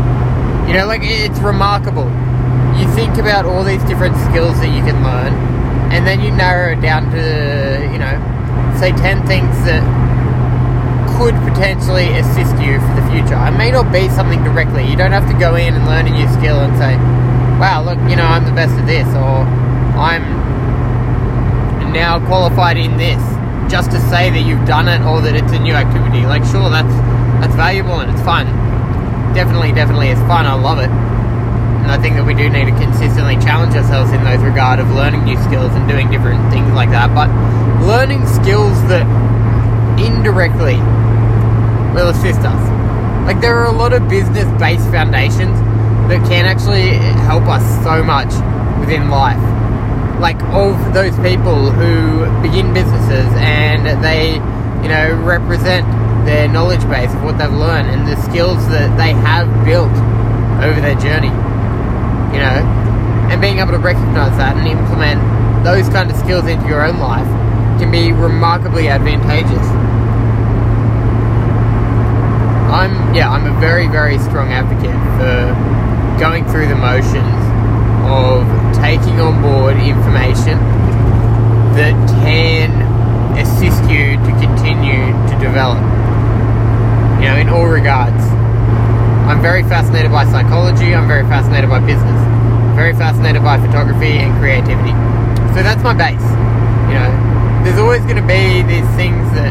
You 0.70 0.78
know, 0.78 0.86
like 0.86 1.02
it's 1.02 1.40
remarkable. 1.40 2.06
You 2.78 2.86
think 2.94 3.18
about 3.18 3.44
all 3.44 3.64
these 3.64 3.82
different 3.84 4.16
skills 4.30 4.58
that 4.62 4.70
you 4.70 4.86
can 4.86 5.02
learn, 5.02 5.34
and 5.90 6.06
then 6.06 6.22
you 6.22 6.30
narrow 6.30 6.72
it 6.72 6.80
down 6.80 7.10
to, 7.10 7.90
you 7.92 7.98
know, 7.98 8.14
say 8.78 8.92
10 8.92 9.26
things 9.26 9.50
that 9.66 9.82
could 11.16 11.34
potentially 11.46 12.08
assist 12.18 12.56
you 12.58 12.80
for 12.80 12.94
the 12.96 13.06
future. 13.12 13.36
It 13.36 13.56
may 13.56 13.70
not 13.70 13.92
be 13.92 14.08
something 14.08 14.42
directly. 14.42 14.86
You 14.86 14.96
don't 14.96 15.12
have 15.12 15.30
to 15.30 15.36
go 15.38 15.54
in 15.54 15.74
and 15.74 15.84
learn 15.86 16.06
a 16.06 16.10
new 16.10 16.28
skill 16.34 16.60
and 16.60 16.76
say, 16.76 16.96
wow, 17.58 17.82
look, 17.84 17.98
you 18.10 18.16
know, 18.16 18.26
I'm 18.26 18.44
the 18.44 18.52
best 18.52 18.74
at 18.74 18.86
this, 18.86 19.06
or 19.14 19.46
I'm 19.96 20.24
now 21.92 22.18
qualified 22.26 22.76
in 22.76 22.96
this, 22.96 23.22
just 23.70 23.90
to 23.92 24.00
say 24.10 24.30
that 24.30 24.42
you've 24.42 24.66
done 24.66 24.88
it 24.88 25.00
or 25.06 25.20
that 25.22 25.34
it's 25.36 25.52
a 25.52 25.58
new 25.58 25.74
activity. 25.74 26.26
Like, 26.26 26.44
sure, 26.44 26.68
that's 26.68 26.94
that's 27.40 27.54
valuable 27.54 28.00
and 28.00 28.10
it's 28.10 28.22
fun. 28.22 28.46
Definitely, 29.34 29.72
definitely, 29.72 30.08
it's 30.08 30.20
fun. 30.22 30.46
I 30.46 30.54
love 30.54 30.78
it. 30.78 30.90
And 30.90 31.92
I 31.92 32.00
think 32.00 32.16
that 32.16 32.24
we 32.24 32.34
do 32.34 32.48
need 32.48 32.64
to 32.64 32.76
consistently 32.80 33.36
challenge 33.36 33.74
ourselves 33.76 34.10
in 34.12 34.24
those 34.24 34.40
regard 34.40 34.80
of 34.80 34.90
learning 34.90 35.24
new 35.24 35.36
skills 35.44 35.70
and 35.76 35.86
doing 35.86 36.10
different 36.10 36.50
things 36.50 36.72
like 36.72 36.90
that. 36.90 37.12
But 37.14 37.28
learning 37.84 38.26
skills 38.26 38.74
that 38.88 39.04
indirectly 40.00 40.80
will 41.94 42.10
assist 42.10 42.40
us. 42.40 42.62
Like 43.26 43.40
there 43.40 43.56
are 43.56 43.66
a 43.66 43.72
lot 43.72 43.92
of 43.92 44.08
business-based 44.08 44.90
foundations 44.90 45.56
that 46.10 46.20
can 46.28 46.44
actually 46.44 46.98
help 47.24 47.44
us 47.44 47.64
so 47.82 48.02
much 48.02 48.28
within 48.80 49.08
life. 49.08 49.40
Like 50.20 50.42
of 50.52 50.76
those 50.92 51.16
people 51.24 51.70
who 51.70 52.26
begin 52.42 52.74
businesses 52.74 53.30
and 53.38 54.04
they, 54.04 54.34
you 54.82 54.88
know, 54.90 55.14
represent 55.24 55.86
their 56.26 56.48
knowledge 56.48 56.82
base 56.90 57.12
of 57.14 57.22
what 57.22 57.38
they've 57.38 57.52
learned 57.52 57.88
and 57.88 58.06
the 58.06 58.20
skills 58.22 58.68
that 58.68 58.96
they 58.98 59.12
have 59.12 59.48
built 59.64 59.92
over 60.60 60.80
their 60.80 60.96
journey. 60.96 61.32
You 62.34 62.40
know, 62.42 62.58
and 63.30 63.40
being 63.40 63.58
able 63.58 63.72
to 63.72 63.78
recognize 63.78 64.36
that 64.36 64.56
and 64.56 64.66
implement 64.66 65.22
those 65.64 65.88
kind 65.88 66.10
of 66.10 66.16
skills 66.16 66.46
into 66.46 66.66
your 66.66 66.84
own 66.84 66.98
life 66.98 67.26
can 67.80 67.90
be 67.90 68.12
remarkably 68.12 68.88
advantageous. 68.88 69.66
I'm 72.74 73.14
yeah, 73.14 73.30
I'm 73.30 73.46
a 73.46 73.54
very 73.60 73.86
very 73.86 74.18
strong 74.18 74.50
advocate 74.50 74.98
for 75.14 75.54
going 76.18 76.44
through 76.50 76.66
the 76.66 76.74
motions 76.74 77.38
of 78.02 78.42
taking 78.74 79.20
on 79.20 79.40
board 79.40 79.76
information 79.78 80.58
that 81.78 81.94
can 82.26 82.74
assist 83.38 83.82
you 83.88 84.18
to 84.26 84.30
continue 84.42 85.14
to 85.30 85.34
develop. 85.38 85.78
You 87.22 87.30
know, 87.30 87.36
in 87.38 87.48
all 87.48 87.66
regards. 87.66 88.22
I'm 89.24 89.40
very 89.40 89.62
fascinated 89.62 90.10
by 90.10 90.26
psychology, 90.26 90.94
I'm 90.94 91.08
very 91.08 91.22
fascinated 91.22 91.70
by 91.70 91.80
business, 91.80 92.20
very 92.76 92.92
fascinated 92.92 93.42
by 93.42 93.56
photography 93.56 94.20
and 94.20 94.36
creativity. 94.36 94.92
So 95.56 95.62
that's 95.64 95.82
my 95.82 95.94
base. 95.94 96.20
You 96.92 97.00
know, 97.00 97.08
there's 97.64 97.78
always 97.78 98.02
going 98.02 98.20
to 98.20 98.28
be 98.28 98.60
these 98.68 98.84
things 99.00 99.24
that 99.32 99.48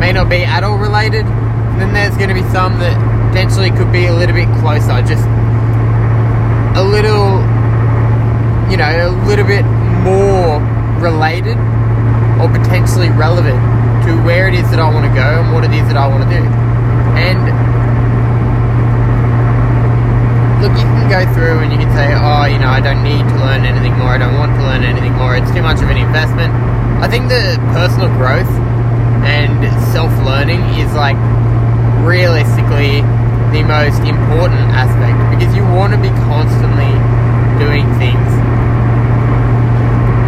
may 0.00 0.12
not 0.12 0.30
be 0.30 0.42
at 0.42 0.64
all 0.64 0.78
related, 0.78 1.26
and 1.70 1.80
then 1.80 1.92
there's 1.92 2.16
going 2.16 2.28
to 2.28 2.34
be 2.34 2.46
some 2.50 2.78
that 2.78 2.94
potentially 3.30 3.70
could 3.70 3.92
be 3.92 4.06
a 4.06 4.14
little 4.14 4.34
bit 4.34 4.48
closer, 4.58 5.00
just 5.06 5.24
a 6.74 6.82
little, 6.82 7.38
you 8.70 8.76
know, 8.76 8.90
a 8.90 9.10
little 9.26 9.46
bit 9.46 9.64
more 10.02 10.58
related 10.98 11.56
or 12.40 12.48
potentially 12.48 13.10
relevant 13.10 13.58
to 14.06 14.16
where 14.24 14.48
it 14.48 14.54
is 14.54 14.68
that 14.70 14.80
I 14.80 14.88
want 14.88 15.06
to 15.06 15.14
go 15.14 15.44
and 15.44 15.52
what 15.52 15.64
it 15.64 15.72
is 15.72 15.86
that 15.88 15.96
I 15.96 16.08
want 16.08 16.24
to 16.24 16.30
do. 16.30 16.42
And 17.20 17.38
look, 20.62 20.72
you 20.76 20.84
can 20.84 21.08
go 21.08 21.22
through 21.32 21.60
and 21.64 21.72
you 21.72 21.78
can 21.78 21.92
say, 21.92 22.12
oh, 22.16 22.44
you 22.44 22.58
know, 22.58 22.68
I 22.68 22.80
don't 22.80 23.02
need 23.04 23.24
to 23.24 23.36
learn 23.40 23.64
anything 23.64 23.96
more, 23.96 24.16
I 24.16 24.18
don't 24.18 24.36
want 24.36 24.52
to 24.56 24.62
learn 24.62 24.84
anything 24.84 25.12
more, 25.14 25.36
it's 25.36 25.50
too 25.52 25.62
much 25.62 25.82
of 25.82 25.88
an 25.88 25.96
investment. 25.96 26.52
I 27.00 27.08
think 27.08 27.28
the 27.28 27.56
personal 27.72 28.08
growth 28.16 28.48
and 29.24 29.60
self 29.92 30.12
learning 30.24 30.60
is 30.80 30.92
like 30.94 31.16
realistically 32.04 33.02
the 33.52 33.62
most 33.66 34.00
important 34.06 34.62
aspect 34.72 35.18
because 35.34 35.54
you 35.56 35.62
want 35.74 35.92
to 35.92 35.98
be 35.98 36.10
constantly 36.26 36.90
doing 37.58 37.84
things 37.98 38.30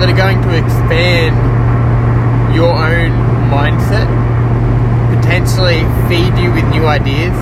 that 0.03 0.11
are 0.11 0.19
going 0.19 0.43
to 0.43 0.51
expand 0.59 1.39
your 2.51 2.75
own 2.75 3.15
mindset, 3.47 4.11
potentially 5.15 5.87
feed 6.11 6.35
you 6.43 6.51
with 6.51 6.67
new 6.75 6.85
ideas, 6.91 7.33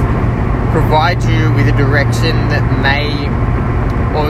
provide 0.70 1.22
you 1.24 1.48
with 1.56 1.66
a 1.72 1.76
direction 1.80 2.36
that 2.52 2.60
may, 2.84 3.08
or 4.12 4.28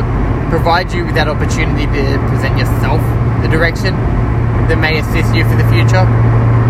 provide 0.48 0.92
you 0.92 1.04
with 1.04 1.14
that 1.14 1.26
opportunity 1.26 1.86
to 1.90 2.02
present 2.30 2.56
yourself 2.56 3.02
the 3.42 3.48
direction 3.48 3.98
that 4.70 4.78
may 4.78 5.00
assist 5.02 5.34
you 5.34 5.42
for 5.42 5.56
the 5.58 5.66
future. 5.66 6.06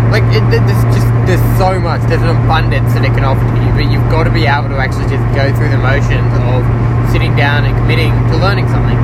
Like, 0.09 0.25
it, 0.33 0.41
there's 0.49 0.83
just, 0.97 1.10
there's 1.25 1.43
so 1.57 1.79
much, 1.79 2.01
there's 2.09 2.21
an 2.21 2.33
abundance 2.33 2.93
that 2.93 3.05
it 3.05 3.13
can 3.13 3.23
offer 3.23 3.43
to 3.43 3.59
you, 3.61 3.71
but 3.77 3.85
you've 3.91 4.09
got 4.09 4.25
to 4.25 4.33
be 4.33 4.49
able 4.49 4.69
to 4.69 4.79
actually 4.81 5.07
just 5.07 5.23
go 5.37 5.47
through 5.53 5.69
the 5.69 5.81
motions 5.81 6.31
of 6.49 6.65
sitting 7.13 7.35
down 7.35 7.65
and 7.65 7.75
committing 7.77 8.11
to 8.31 8.35
learning 8.37 8.67
something. 8.69 8.97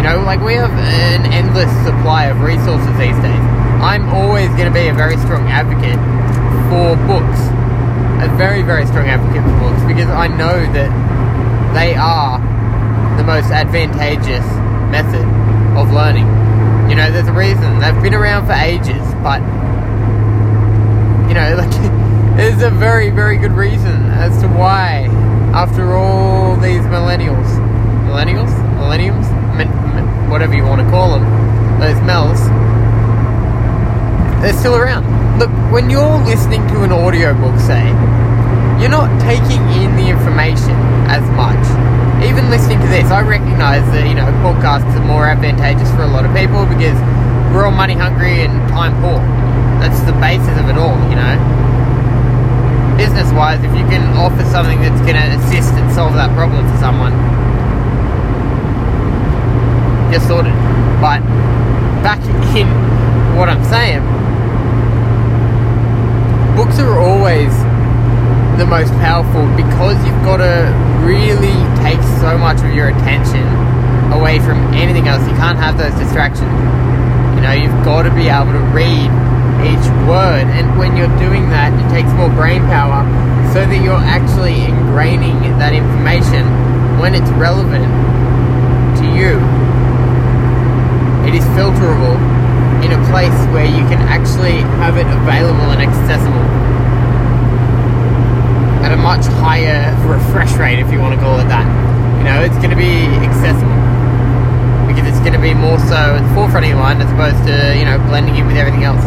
You 0.00 0.02
know, 0.08 0.22
like 0.24 0.40
we 0.40 0.54
have 0.54 0.72
an 0.72 1.28
endless 1.32 1.70
supply 1.84 2.26
of 2.32 2.40
resources 2.40 2.88
these 2.96 3.16
days. 3.20 3.44
I'm 3.80 4.08
always 4.12 4.48
going 4.56 4.68
to 4.68 4.74
be 4.74 4.88
a 4.88 4.94
very 4.94 5.16
strong 5.20 5.48
advocate 5.48 6.00
for 6.72 6.96
books. 7.08 7.40
A 8.24 8.28
very, 8.36 8.62
very 8.62 8.86
strong 8.86 9.08
advocate 9.08 9.44
for 9.44 9.56
books 9.60 9.82
because 9.84 10.08
I 10.08 10.28
know 10.28 10.64
that 10.72 10.90
they 11.74 11.94
are 11.94 12.38
the 13.16 13.24
most 13.24 13.50
advantageous 13.50 14.44
method 14.88 15.26
of 15.76 15.92
learning. 15.92 16.26
You 16.88 16.96
know, 16.96 17.10
there's 17.10 17.28
a 17.28 17.32
reason. 17.32 17.80
They've 17.80 18.02
been 18.02 18.14
around 18.14 18.46
for 18.46 18.52
ages, 18.52 19.02
but 19.22 19.40
you 21.28 21.34
know, 21.34 21.56
like 21.56 21.70
there's 22.36 22.62
a 22.62 22.70
very, 22.70 23.10
very 23.10 23.36
good 23.36 23.52
reason 23.52 24.06
as 24.10 24.40
to 24.42 24.48
why, 24.48 25.08
after 25.54 25.94
all 25.94 26.56
these 26.56 26.82
millennials, 26.82 27.46
millennials, 28.06 28.52
millenniums, 28.76 29.26
whatever 30.30 30.54
you 30.54 30.64
want 30.64 30.80
to 30.80 30.88
call 30.90 31.12
them, 31.12 31.22
those 31.80 32.00
mels, 32.02 32.40
they're 34.42 34.52
still 34.52 34.76
around. 34.76 35.04
Look, 35.38 35.50
when 35.72 35.90
you're 35.90 36.18
listening 36.24 36.66
to 36.68 36.82
an 36.82 36.92
audiobook, 36.92 37.58
say, 37.58 37.86
you're 38.80 38.90
not 38.90 39.08
taking 39.22 39.62
in 39.80 39.96
the 39.96 40.10
information 40.10 40.76
as 41.06 41.22
much. 41.38 41.62
Even 42.22 42.50
listening 42.50 42.80
to 42.80 42.86
this, 42.88 43.10
I 43.10 43.22
recognize 43.22 43.84
that, 43.92 44.06
you 44.06 44.14
know, 44.14 44.26
podcasts 44.42 44.90
are 44.98 45.04
more 45.06 45.26
advantageous 45.26 45.90
for 45.92 46.02
a 46.02 46.08
lot 46.08 46.24
of 46.24 46.34
people 46.34 46.66
because 46.66 46.98
we're 47.54 47.64
all 47.64 47.70
money 47.70 47.94
hungry 47.94 48.42
and 48.42 48.52
time 48.68 48.92
poor. 49.00 49.43
That's 49.84 50.00
the 50.00 50.16
basis 50.16 50.56
of 50.56 50.70
it 50.72 50.78
all, 50.80 50.96
you 51.12 51.16
know. 51.16 51.36
Business 52.96 53.30
wise, 53.36 53.60
if 53.60 53.76
you 53.76 53.84
can 53.84 54.16
offer 54.16 54.42
something 54.48 54.80
that's 54.80 54.98
going 55.04 55.12
to 55.12 55.28
assist 55.36 55.74
and 55.74 55.92
solve 55.92 56.14
that 56.14 56.32
problem 56.32 56.64
for 56.72 56.78
someone, 56.80 57.12
you're 60.08 60.24
sorted. 60.24 60.56
But 61.04 61.20
back 62.00 62.16
in 62.56 62.64
what 63.36 63.52
I'm 63.52 63.60
saying, 63.68 64.00
books 66.56 66.80
are 66.80 66.96
always 66.96 67.52
the 68.56 68.64
most 68.64 68.88
powerful 69.04 69.44
because 69.52 70.00
you've 70.06 70.24
got 70.24 70.38
to 70.40 70.72
really 71.04 71.60
take 71.84 72.00
so 72.24 72.38
much 72.38 72.56
of 72.64 72.72
your 72.72 72.88
attention 72.88 73.44
away 74.16 74.40
from 74.40 74.64
anything 74.72 75.08
else. 75.08 75.20
You 75.28 75.36
can't 75.36 75.58
have 75.58 75.76
those 75.76 75.92
distractions. 76.00 76.48
You 77.36 77.42
know, 77.44 77.52
you've 77.52 77.84
got 77.84 78.04
to 78.04 78.10
be 78.16 78.32
able 78.32 78.56
to 78.56 78.64
read 78.72 79.12
each 79.64 79.88
word. 80.04 80.46
And 80.52 80.78
when 80.78 80.96
you're 80.96 81.12
doing 81.16 81.48
that, 81.50 81.72
it 81.72 81.88
takes 81.88 82.12
more 82.14 82.28
brain 82.28 82.62
power 82.68 83.02
so 83.52 83.62
that 83.64 83.80
you're 83.82 84.02
actually 84.02 84.66
ingraining 84.66 85.38
that 85.62 85.72
information 85.72 86.42
when 86.98 87.14
it's 87.14 87.30
relevant 87.38 87.86
to 88.98 89.04
you. 89.14 89.38
It 91.24 91.38
is 91.38 91.44
filterable 91.56 92.18
in 92.84 92.92
a 92.92 93.00
place 93.08 93.34
where 93.54 93.64
you 93.64 93.86
can 93.88 94.02
actually 94.10 94.60
have 94.82 94.98
it 94.98 95.06
available 95.06 95.70
and 95.70 95.80
accessible 95.80 96.44
at 98.84 98.92
a 98.92 99.00
much 99.00 99.24
higher 99.40 99.94
refresh 100.04 100.52
rate, 100.58 100.78
if 100.78 100.92
you 100.92 101.00
want 101.00 101.14
to 101.14 101.20
call 101.20 101.40
it 101.40 101.48
that. 101.48 101.64
You 102.18 102.24
know, 102.28 102.42
it's 102.42 102.58
going 102.58 102.74
to 102.74 102.76
be 102.76 103.06
accessible 103.24 103.78
because 104.90 105.08
it's 105.08 105.20
going 105.20 105.32
to 105.32 105.40
be 105.40 105.54
more 105.54 105.78
so 105.78 106.18
at 106.18 106.26
the 106.26 106.34
forefront 106.34 106.66
of 106.66 106.70
your 106.70 106.78
mind 106.78 107.00
as 107.00 107.10
opposed 107.10 107.40
to, 107.46 107.78
you 107.78 107.84
know, 107.84 107.96
blending 108.10 108.36
in 108.36 108.46
with 108.46 108.56
everything 108.56 108.84
else 108.84 109.02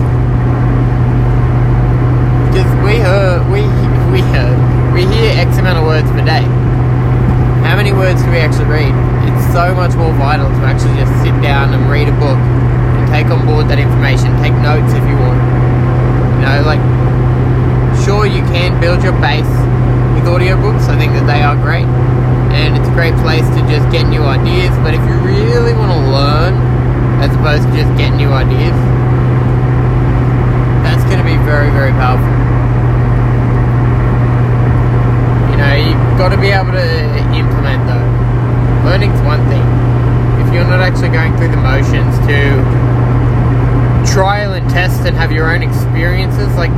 because 2.57 2.73
we 2.81 2.97
heard, 2.97 3.45
we 3.53 3.61
we 4.09 4.25
heard, 4.33 4.57
we 4.89 5.05
hear 5.05 5.29
X 5.37 5.61
amount 5.61 5.77
of 5.77 5.85
words 5.85 6.09
per 6.09 6.25
day. 6.25 6.41
How 7.61 7.77
many 7.77 7.93
words 7.93 8.17
do 8.25 8.33
we 8.33 8.41
actually 8.41 8.65
read? 8.65 8.89
It's 9.29 9.45
so 9.53 9.77
much 9.77 9.93
more 9.93 10.09
vital 10.17 10.49
to 10.49 10.61
actually 10.65 10.97
just 10.97 11.13
sit 11.21 11.37
down 11.45 11.77
and 11.77 11.85
read 11.85 12.09
a 12.09 12.17
book 12.17 12.41
and 12.97 13.05
take 13.13 13.29
on 13.29 13.45
board 13.45 13.69
that 13.69 13.77
information, 13.77 14.33
take 14.41 14.57
notes 14.65 14.89
if 14.89 15.05
you 15.05 15.13
want. 15.21 15.37
You 15.37 16.49
know, 16.49 16.57
like 16.65 16.81
sure 18.01 18.25
you 18.25 18.41
can 18.49 18.73
build 18.81 19.05
your 19.05 19.13
base 19.21 19.53
with 20.17 20.25
audiobooks. 20.25 20.89
I 20.89 20.97
think 20.97 21.13
that 21.13 21.29
they 21.29 21.45
are 21.45 21.53
great. 21.61 21.85
And 22.57 22.73
it's 22.73 22.89
a 22.89 22.95
great 22.97 23.13
place 23.21 23.45
to 23.53 23.61
just 23.69 23.85
get 23.93 24.09
new 24.09 24.25
ideas. 24.25 24.73
But 24.81 24.97
if 24.97 25.03
you 25.05 25.13
really 25.21 25.77
want 25.77 25.93
to 25.93 26.01
learn 26.09 26.57
as 27.21 27.29
opposed 27.37 27.69
to 27.69 27.73
just 27.77 27.93
get 28.01 28.17
new 28.17 28.33
ideas, 28.33 28.73
that's 30.81 31.05
going 31.05 31.21
to 31.21 31.27
be 31.27 31.36
very, 31.47 31.71
very 31.71 31.95
powerful. 31.95 32.27
You 35.47 35.55
know, 35.55 35.73
you've 35.79 36.19
got 36.19 36.35
to 36.35 36.39
be 36.39 36.51
able 36.51 36.75
to 36.75 36.87
implement 37.31 37.87
though. 37.87 38.03
Learning's 38.83 39.21
one 39.23 39.39
thing. 39.47 39.63
If 40.43 40.51
you're 40.51 40.67
not 40.67 40.83
actually 40.83 41.15
going 41.15 41.31
through 41.39 41.55
the 41.55 41.63
motions 41.63 42.19
to 42.27 42.59
trial 44.11 44.59
and 44.59 44.69
test 44.69 45.07
and 45.07 45.15
have 45.15 45.31
your 45.31 45.47
own 45.47 45.63
experiences, 45.63 46.51
like 46.59 46.71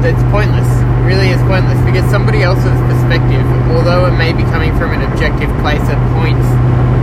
that's 0.00 0.24
pointless. 0.32 0.72
Really 1.04 1.28
is 1.28 1.40
pointless 1.44 1.76
because 1.84 2.08
somebody 2.08 2.40
else's 2.40 2.80
perspective, 2.88 3.44
although 3.76 4.08
it 4.08 4.16
may 4.16 4.32
be 4.32 4.42
coming 4.48 4.72
from 4.80 4.96
an 4.96 5.04
objective 5.04 5.52
place 5.60 5.84
at 5.92 6.00
points 6.16 6.48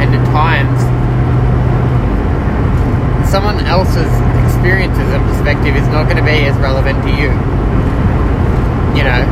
and 0.02 0.10
at 0.10 0.26
times, 0.34 0.82
someone 3.30 3.62
else's 3.70 4.10
experiences 4.62 5.12
and 5.12 5.24
perspective 5.26 5.76
is 5.76 5.88
not 5.88 6.04
going 6.04 6.18
to 6.18 6.24
be 6.24 6.46
as 6.46 6.56
relevant 6.58 7.02
to 7.02 7.10
you. 7.10 7.34
You 8.94 9.02
know, 9.02 9.26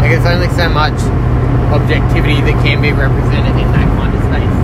like 0.00 0.08
there's 0.08 0.24
only 0.24 0.48
so 0.56 0.70
much 0.70 0.96
objectivity 1.76 2.40
that 2.40 2.56
can 2.64 2.80
be 2.80 2.90
represented 2.90 3.52
in 3.52 3.68
that 3.68 3.84
kind 4.00 4.16
of 4.16 4.22
space. 4.24 4.56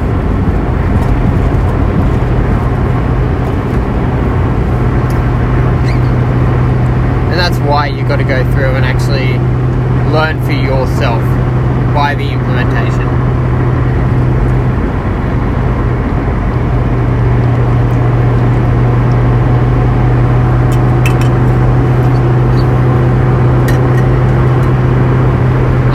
And 7.28 7.38
that's 7.38 7.58
why 7.68 7.88
you've 7.88 8.08
got 8.08 8.16
to 8.16 8.24
go 8.24 8.42
through 8.54 8.76
and 8.76 8.86
actually 8.86 9.36
learn 10.10 10.42
for 10.46 10.52
yourself 10.52 11.20
by 11.94 12.14
the 12.14 12.32
implementation. 12.32 13.18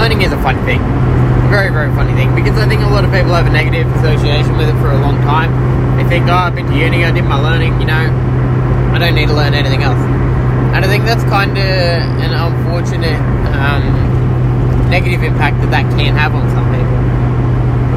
learning 0.04 0.22
is 0.22 0.34
a 0.34 0.44
fun 0.44 0.58
thing. 0.66 0.80
Very, 1.50 1.70
very 1.72 1.90
funny 1.96 2.14
thing 2.14 2.23
because 2.36 2.58
I 2.58 2.68
think 2.68 2.82
a 2.82 2.90
lot 2.90 3.06
of 3.06 3.12
people 3.12 3.34
have 3.34 3.48
a 3.48 3.54
negative 3.54 3.88
association 3.98 4.58
with 4.58 4.70
it 4.70 4.78
for 4.82 4.92
a 4.92 5.00
long 5.00 5.22
time. 5.22 5.54
They 5.98 6.06
think, 6.10 6.28
oh, 6.28 6.34
I've 6.34 6.56
been 6.56 6.66
to 6.68 6.78
uni, 6.78 7.06
I 7.06 7.12
did 7.12 7.26
my 7.26 7.40
learning, 7.40 7.80
you 7.80 7.88
know, 7.88 8.10
I 8.94 8.98
don't 8.98 9.16
need 9.16 9.28
to 9.28 9.34
learn 9.34 9.54
anything 9.54 9.84
else. 9.84 10.00
And 10.74 10.84
I 10.84 10.88
think 10.88 11.06
that's 11.06 11.24
kind 11.26 11.52
of 11.52 11.64
an 11.64 12.34
unfortunate 12.34 13.22
um, 13.54 14.90
negative 14.90 15.22
impact 15.22 15.62
that 15.62 15.70
that 15.70 15.86
can 15.98 16.16
have 16.16 16.34
on 16.34 16.50
some 16.50 16.66
people. 16.74 16.98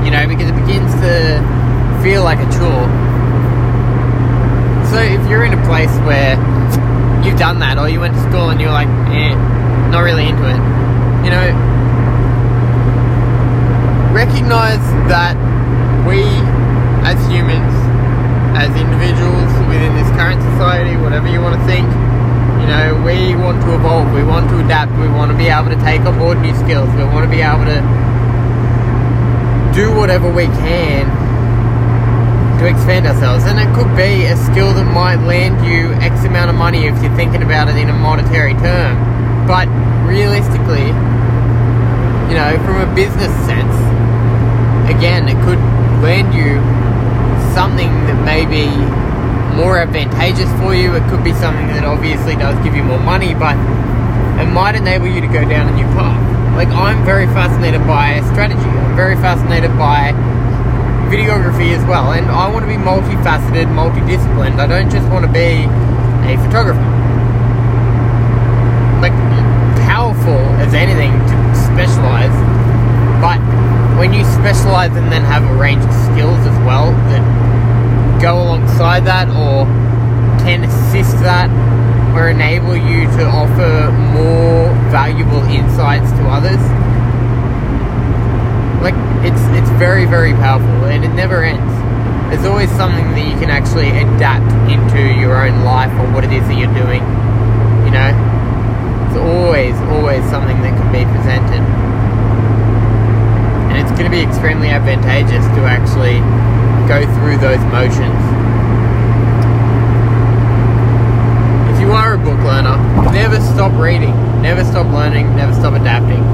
You 0.04 0.12
know, 0.12 0.28
because 0.28 0.52
it 0.52 0.56
begins 0.60 0.92
to 1.00 1.40
feel 2.02 2.22
like 2.22 2.38
a 2.38 2.48
chore. 2.52 2.88
So 4.92 5.00
if 5.00 5.28
you're 5.28 5.44
in 5.44 5.52
a 5.52 5.62
place 5.66 5.92
where 6.04 6.36
you've 7.24 7.38
done 7.38 7.58
that, 7.60 7.76
or 7.78 7.88
you 7.88 8.00
went 8.00 8.14
to 8.14 8.22
school 8.28 8.50
and 8.50 8.60
you're 8.60 8.70
like, 8.70 8.88
eh, 9.10 9.34
not 9.90 10.00
really 10.00 10.28
into 10.28 10.44
it, 10.44 10.60
you 11.24 11.30
know, 11.32 11.75
recognize 14.16 14.80
that 15.12 15.36
we 16.08 16.24
as 17.04 17.20
humans, 17.28 17.68
as 18.56 18.72
individuals 18.72 19.52
within 19.68 19.92
this 19.92 20.08
current 20.16 20.40
society, 20.56 20.96
whatever 20.96 21.28
you 21.28 21.36
want 21.36 21.52
to 21.52 21.60
think, 21.68 21.84
you 22.64 22.64
know, 22.64 22.96
we 23.04 23.36
want 23.36 23.60
to 23.60 23.76
evolve, 23.76 24.08
we 24.16 24.24
want 24.24 24.48
to 24.48 24.56
adapt, 24.64 24.88
we 24.96 25.04
want 25.12 25.30
to 25.30 25.36
be 25.36 25.52
able 25.52 25.68
to 25.68 25.76
take 25.84 26.00
on 26.08 26.16
board 26.16 26.40
new 26.40 26.56
skills, 26.64 26.88
we 26.96 27.04
want 27.04 27.28
to 27.28 27.30
be 27.30 27.44
able 27.44 27.68
to 27.68 27.84
do 29.76 29.92
whatever 29.92 30.32
we 30.32 30.48
can 30.64 31.04
to 32.56 32.64
expand 32.64 33.04
ourselves. 33.04 33.44
And 33.44 33.60
it 33.60 33.68
could 33.76 33.92
be 33.92 34.24
a 34.32 34.36
skill 34.48 34.72
that 34.72 34.88
might 34.96 35.20
land 35.28 35.60
you 35.60 35.92
X 36.00 36.24
amount 36.24 36.48
of 36.48 36.56
money 36.56 36.88
if 36.88 36.96
you're 37.04 37.14
thinking 37.20 37.44
about 37.44 37.68
it 37.68 37.76
in 37.76 37.92
a 37.92 37.98
monetary 38.00 38.56
term. 38.64 38.96
But 39.44 39.68
realistically, 40.08 40.88
you 42.32 42.40
know, 42.40 42.56
from 42.64 42.80
a 42.80 42.88
business 42.96 43.30
sense, 43.44 43.95
again, 44.88 45.28
it 45.28 45.38
could 45.44 45.58
land 46.02 46.34
you 46.34 46.60
something 47.54 47.88
that 48.06 48.18
may 48.24 48.44
be 48.44 48.68
more 49.56 49.78
advantageous 49.78 50.50
for 50.60 50.74
you. 50.74 50.94
It 50.94 51.08
could 51.08 51.24
be 51.24 51.32
something 51.32 51.68
that 51.72 51.84
obviously 51.84 52.36
does 52.36 52.54
give 52.62 52.76
you 52.76 52.84
more 52.84 53.00
money, 53.00 53.34
but 53.34 53.56
it 54.36 54.46
might 54.52 54.76
enable 54.76 55.08
you 55.08 55.20
to 55.20 55.26
go 55.26 55.40
down 55.48 55.72
a 55.72 55.74
new 55.74 55.88
path. 55.96 56.20
Like 56.56 56.68
I'm 56.68 57.04
very 57.04 57.26
fascinated 57.26 57.80
by 57.86 58.20
strategy. 58.32 58.60
I'm 58.60 58.96
very 58.96 59.16
fascinated 59.16 59.72
by 59.78 60.12
videography 61.08 61.72
as 61.72 61.84
well, 61.88 62.12
and 62.12 62.26
I 62.26 62.48
want 62.52 62.64
to 62.64 62.68
be 62.68 62.76
multifaceted, 62.76 63.72
multidisciplined. 63.72 64.60
I 64.60 64.66
don't 64.66 64.90
just 64.90 65.08
want 65.08 65.24
to 65.24 65.32
be 65.32 65.64
a 66.28 66.36
photographer. 66.44 66.84
Like 69.00 69.16
powerful 69.88 70.40
as 70.60 70.74
anything 70.74 71.12
to 71.12 71.36
specialize, 71.54 72.34
but 73.20 73.40
when 73.96 74.12
you 74.12 74.24
specialize 74.24 74.94
and 74.96 75.10
then 75.10 75.22
have 75.22 75.42
a 75.42 75.54
range 75.54 75.84
of 75.84 75.92
skills 76.12 76.40
as 76.46 76.58
well 76.68 76.92
that 77.08 77.24
go 78.20 78.40
alongside 78.40 79.04
that 79.04 79.28
or 79.28 79.64
can 80.44 80.64
assist 80.64 81.18
that 81.20 81.48
or 82.16 82.28
enable 82.28 82.76
you 82.76 83.04
to 83.16 83.24
offer 83.24 83.92
more 84.12 84.72
valuable 84.88 85.42
insights 85.52 86.10
to 86.12 86.22
others. 86.28 86.60
Like 88.80 88.96
it's 89.24 89.42
it's 89.56 89.70
very 89.76 90.06
very 90.06 90.32
powerful 90.32 90.84
and 90.86 91.04
it 91.04 91.12
never 91.12 91.42
ends. 91.42 91.72
There's 92.30 92.46
always 92.46 92.70
something 92.72 93.12
that 93.12 93.26
you 93.26 93.38
can 93.38 93.50
actually 93.50 93.90
adapt 93.90 94.48
into 94.70 95.00
your 95.20 95.36
own 95.44 95.64
life 95.64 95.92
or 96.00 96.10
what 96.12 96.24
it 96.24 96.32
is 96.32 96.42
that 96.48 96.56
you're 96.56 96.72
doing. 96.72 97.04
You 97.84 97.92
know, 97.92 98.10
it's 99.06 99.18
always 99.20 99.76
always 99.92 100.24
something 100.30 100.60
that 100.62 100.72
can 100.72 100.88
be 100.92 101.04
presented, 101.04 101.62
it's 103.86 103.94
going 103.94 104.10
to 104.10 104.10
be 104.10 104.20
extremely 104.20 104.68
advantageous 104.68 105.46
to 105.54 105.62
actually 105.62 106.18
go 106.90 107.06
through 107.14 107.38
those 107.38 107.62
motions 107.70 108.18
If 111.76 111.82
you 111.82 111.92
are 111.92 112.14
a 112.14 112.16
book 112.16 112.38
learner, 112.40 112.78
never 113.12 113.38
stop 113.52 113.70
reading, 113.74 114.14
never 114.40 114.64
stop 114.64 114.86
learning, 114.86 115.36
never 115.36 115.52
stop 115.52 115.74
adapting. 115.74 116.24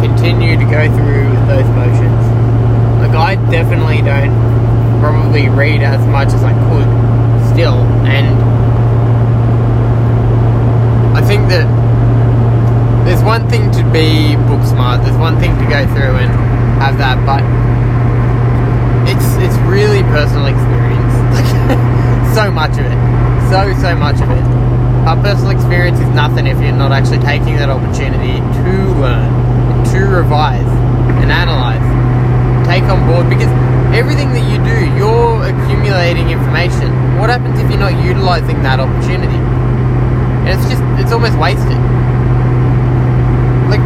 Continue 0.00 0.56
to 0.56 0.64
go 0.64 0.88
through 0.96 1.28
those 1.44 1.68
motions. 1.76 2.24
Like, 3.04 3.12
I 3.12 3.34
definitely 3.50 4.00
don't 4.00 4.32
probably 4.98 5.50
read 5.50 5.82
as 5.82 6.00
much 6.06 6.28
as 6.28 6.42
I 6.42 6.54
could 6.70 6.88
still, 7.52 7.76
and 8.06 8.34
I 11.14 11.20
think 11.20 11.46
that 11.50 11.83
there's 13.04 13.22
one 13.22 13.48
thing 13.48 13.70
to 13.72 13.82
be 13.92 14.36
book 14.48 14.64
smart, 14.66 15.04
there's 15.04 15.16
one 15.16 15.38
thing 15.38 15.56
to 15.58 15.64
go 15.70 15.86
through 15.94 16.16
and 16.18 16.30
have 16.80 16.98
that, 16.98 17.20
but 17.24 17.44
it's 19.08 19.36
it's 19.44 19.56
really 19.68 20.02
personal 20.10 20.46
experience. 20.46 21.14
So 22.34 22.50
much 22.50 22.72
of 22.72 22.86
it 22.86 23.14
so, 23.54 23.72
so 23.78 23.94
much 23.94 24.16
of 24.20 24.30
it. 24.30 24.44
Our 25.06 25.14
personal 25.22 25.50
experience 25.50 26.00
is 26.00 26.08
nothing 26.08 26.48
if 26.48 26.58
you're 26.58 26.72
not 26.72 26.90
actually 26.90 27.22
taking 27.22 27.54
that 27.62 27.70
opportunity 27.70 28.42
to 28.42 28.72
learn, 28.98 29.30
to 29.94 29.98
revise, 30.10 30.66
and 31.22 31.30
analyze. 31.30 31.84
Take 32.66 32.82
on 32.90 33.06
board 33.06 33.30
because 33.30 33.52
everything 33.94 34.34
that 34.34 34.42
you 34.50 34.58
do, 34.66 34.78
you're 34.98 35.44
accumulating 35.44 36.30
information. 36.30 36.90
What 37.20 37.30
happens 37.30 37.60
if 37.60 37.70
you're 37.70 37.78
not 37.78 37.94
utilizing 38.02 38.62
that 38.62 38.80
opportunity? 38.80 39.38
And 40.42 40.48
it's 40.48 40.66
just, 40.66 40.82
it's 40.98 41.12
almost 41.12 41.38
wasted. 41.38 41.78
Like, 43.70 43.84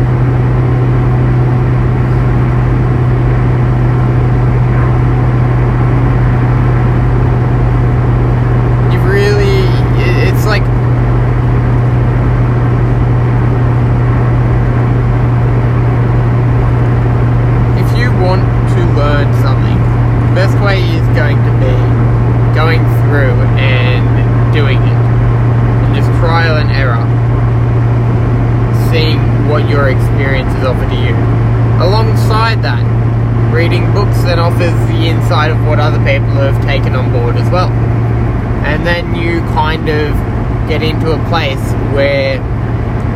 get 40.69 40.83
into 40.83 41.11
a 41.13 41.29
place 41.29 41.73
where 41.97 42.37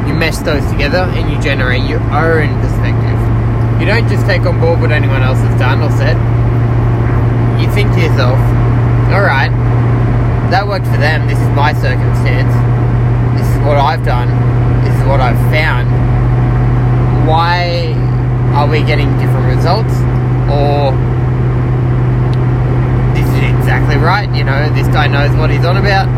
you 0.09 0.15
mesh 0.15 0.38
those 0.38 0.65
together 0.93 1.11
and 1.17 1.33
you 1.33 1.41
generate 1.41 1.89
your 1.89 2.01
own 2.13 2.53
perspective. 2.61 3.19
You 3.81 3.87
don't 3.87 4.09
just 4.09 4.27
take 4.27 4.43
on 4.43 4.61
board 4.61 4.81
what 4.81 4.93
anyone 4.93 5.23
else 5.23 5.39
has 5.39 5.59
done 5.59 5.81
or 5.81 5.91
said. 5.97 6.17
You 7.61 7.67
think 7.73 7.93
to 7.93 8.01
yourself, 8.01 8.37
alright, 9.09 9.51
that 10.53 10.67
worked 10.69 10.87
for 10.87 10.99
them, 10.99 11.27
this 11.27 11.39
is 11.39 11.49
my 11.57 11.73
circumstance, 11.73 12.53
this 13.41 13.49
is 13.49 13.59
what 13.65 13.79
I've 13.79 14.05
done, 14.05 14.29
this 14.85 14.95
is 14.95 15.05
what 15.09 15.21
I've 15.21 15.41
found. 15.51 15.89
Why 17.27 17.95
are 18.53 18.69
we 18.69 18.83
getting 18.85 19.09
different 19.19 19.49
results? 19.49 19.95
Or 20.53 20.93
this 23.17 23.25
is 23.25 23.43
exactly 23.57 23.97
right, 23.97 24.29
you 24.37 24.45
know, 24.45 24.69
this 24.75 24.89
guy 24.89 25.07
knows 25.07 25.35
what 25.37 25.49
he's 25.49 25.65
on 25.65 25.79
about 25.79 26.09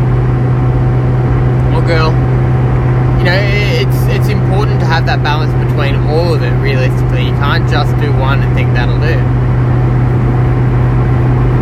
Or 1.73 1.87
girl. 1.87 2.24
Know, 3.25 3.33
it's 3.33 4.05
it's 4.13 4.29
important 4.29 4.77
to 4.81 4.85
have 4.85 5.09
that 5.09 5.25
balance 5.25 5.49
between 5.57 5.97
all 6.13 6.37
of 6.37 6.45
it. 6.45 6.53
Realistically, 6.61 7.25
you 7.25 7.33
can't 7.41 7.65
just 7.65 7.89
do 7.97 8.13
one 8.21 8.37
and 8.45 8.53
think 8.53 8.69
that'll 8.77 9.01
do. 9.01 9.17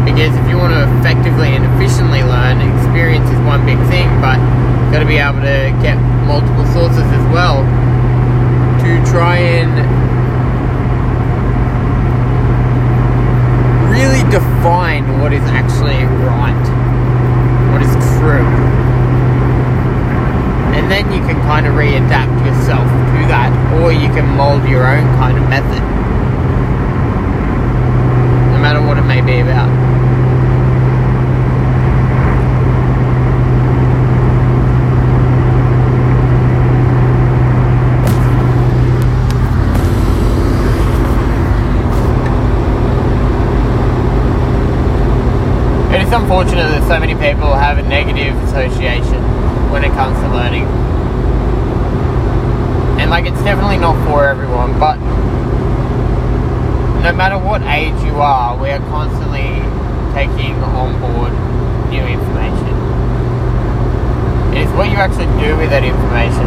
Because 0.04 0.36
if 0.36 0.44
you 0.52 0.60
want 0.60 0.76
to 0.76 0.84
effectively 1.00 1.56
and 1.56 1.64
efficiently 1.72 2.20
learn, 2.20 2.60
experience 2.60 3.32
is 3.32 3.40
one 3.48 3.64
big 3.64 3.80
thing, 3.88 4.12
but 4.20 4.36
you've 4.44 4.92
got 4.92 5.00
to 5.00 5.08
be 5.08 5.16
able 5.16 5.40
to 5.40 5.72
get 5.80 5.96
multiple 6.28 6.68
sources 6.76 7.08
as 7.08 7.26
well 7.32 7.64
to 8.84 9.00
try 9.08 9.40
and 9.40 9.72
really 13.88 14.20
define 14.28 15.08
what 15.24 15.32
is 15.32 15.48
actually 15.48 16.04
right, 16.28 16.60
what 17.72 17.80
is 17.80 17.96
true 18.20 18.83
then 20.94 21.12
you 21.12 21.20
can 21.22 21.42
kind 21.42 21.66
of 21.66 21.74
readapt 21.74 22.46
yourself 22.46 22.86
to 22.86 23.26
that, 23.26 23.50
or 23.82 23.92
you 23.92 24.08
can 24.10 24.28
mold 24.38 24.64
your 24.70 24.86
own 24.86 25.04
kind 25.18 25.36
of 25.40 25.50
method, 25.50 25.82
no 28.52 28.60
matter 28.62 28.80
what 28.80 29.00
it 29.00 29.02
may 29.02 29.20
be 29.20 29.40
about. 29.40 29.74
It 45.92 46.02
is 46.04 46.14
unfortunate 46.14 46.70
that 46.70 46.88
so 46.88 47.00
many 47.00 47.16
people 47.16 47.56
have 47.56 47.80
a 47.80 47.82
negative 47.82 48.38
association 48.44 49.23
when 49.74 49.84
it 49.84 49.90
comes 49.94 50.16
to 50.22 50.30
learning. 50.30 50.70
And 53.02 53.10
like 53.10 53.26
it's 53.26 53.42
definitely 53.42 53.78
not 53.78 53.98
for 54.08 54.24
everyone, 54.24 54.78
but 54.80 54.98
no 57.02 57.12
matter 57.12 57.40
what 57.40 57.64
age 57.64 57.98
you 58.06 58.22
are, 58.22 58.56
we 58.56 58.70
are 58.70 58.78
constantly 58.94 59.50
taking 60.14 60.54
on 60.62 60.94
board 61.02 61.34
new 61.90 62.06
information. 62.06 62.70
It's 64.54 64.72
what 64.78 64.92
you 64.94 64.98
actually 65.02 65.26
do 65.42 65.58
with 65.58 65.72
that 65.72 65.84
information 65.84 66.46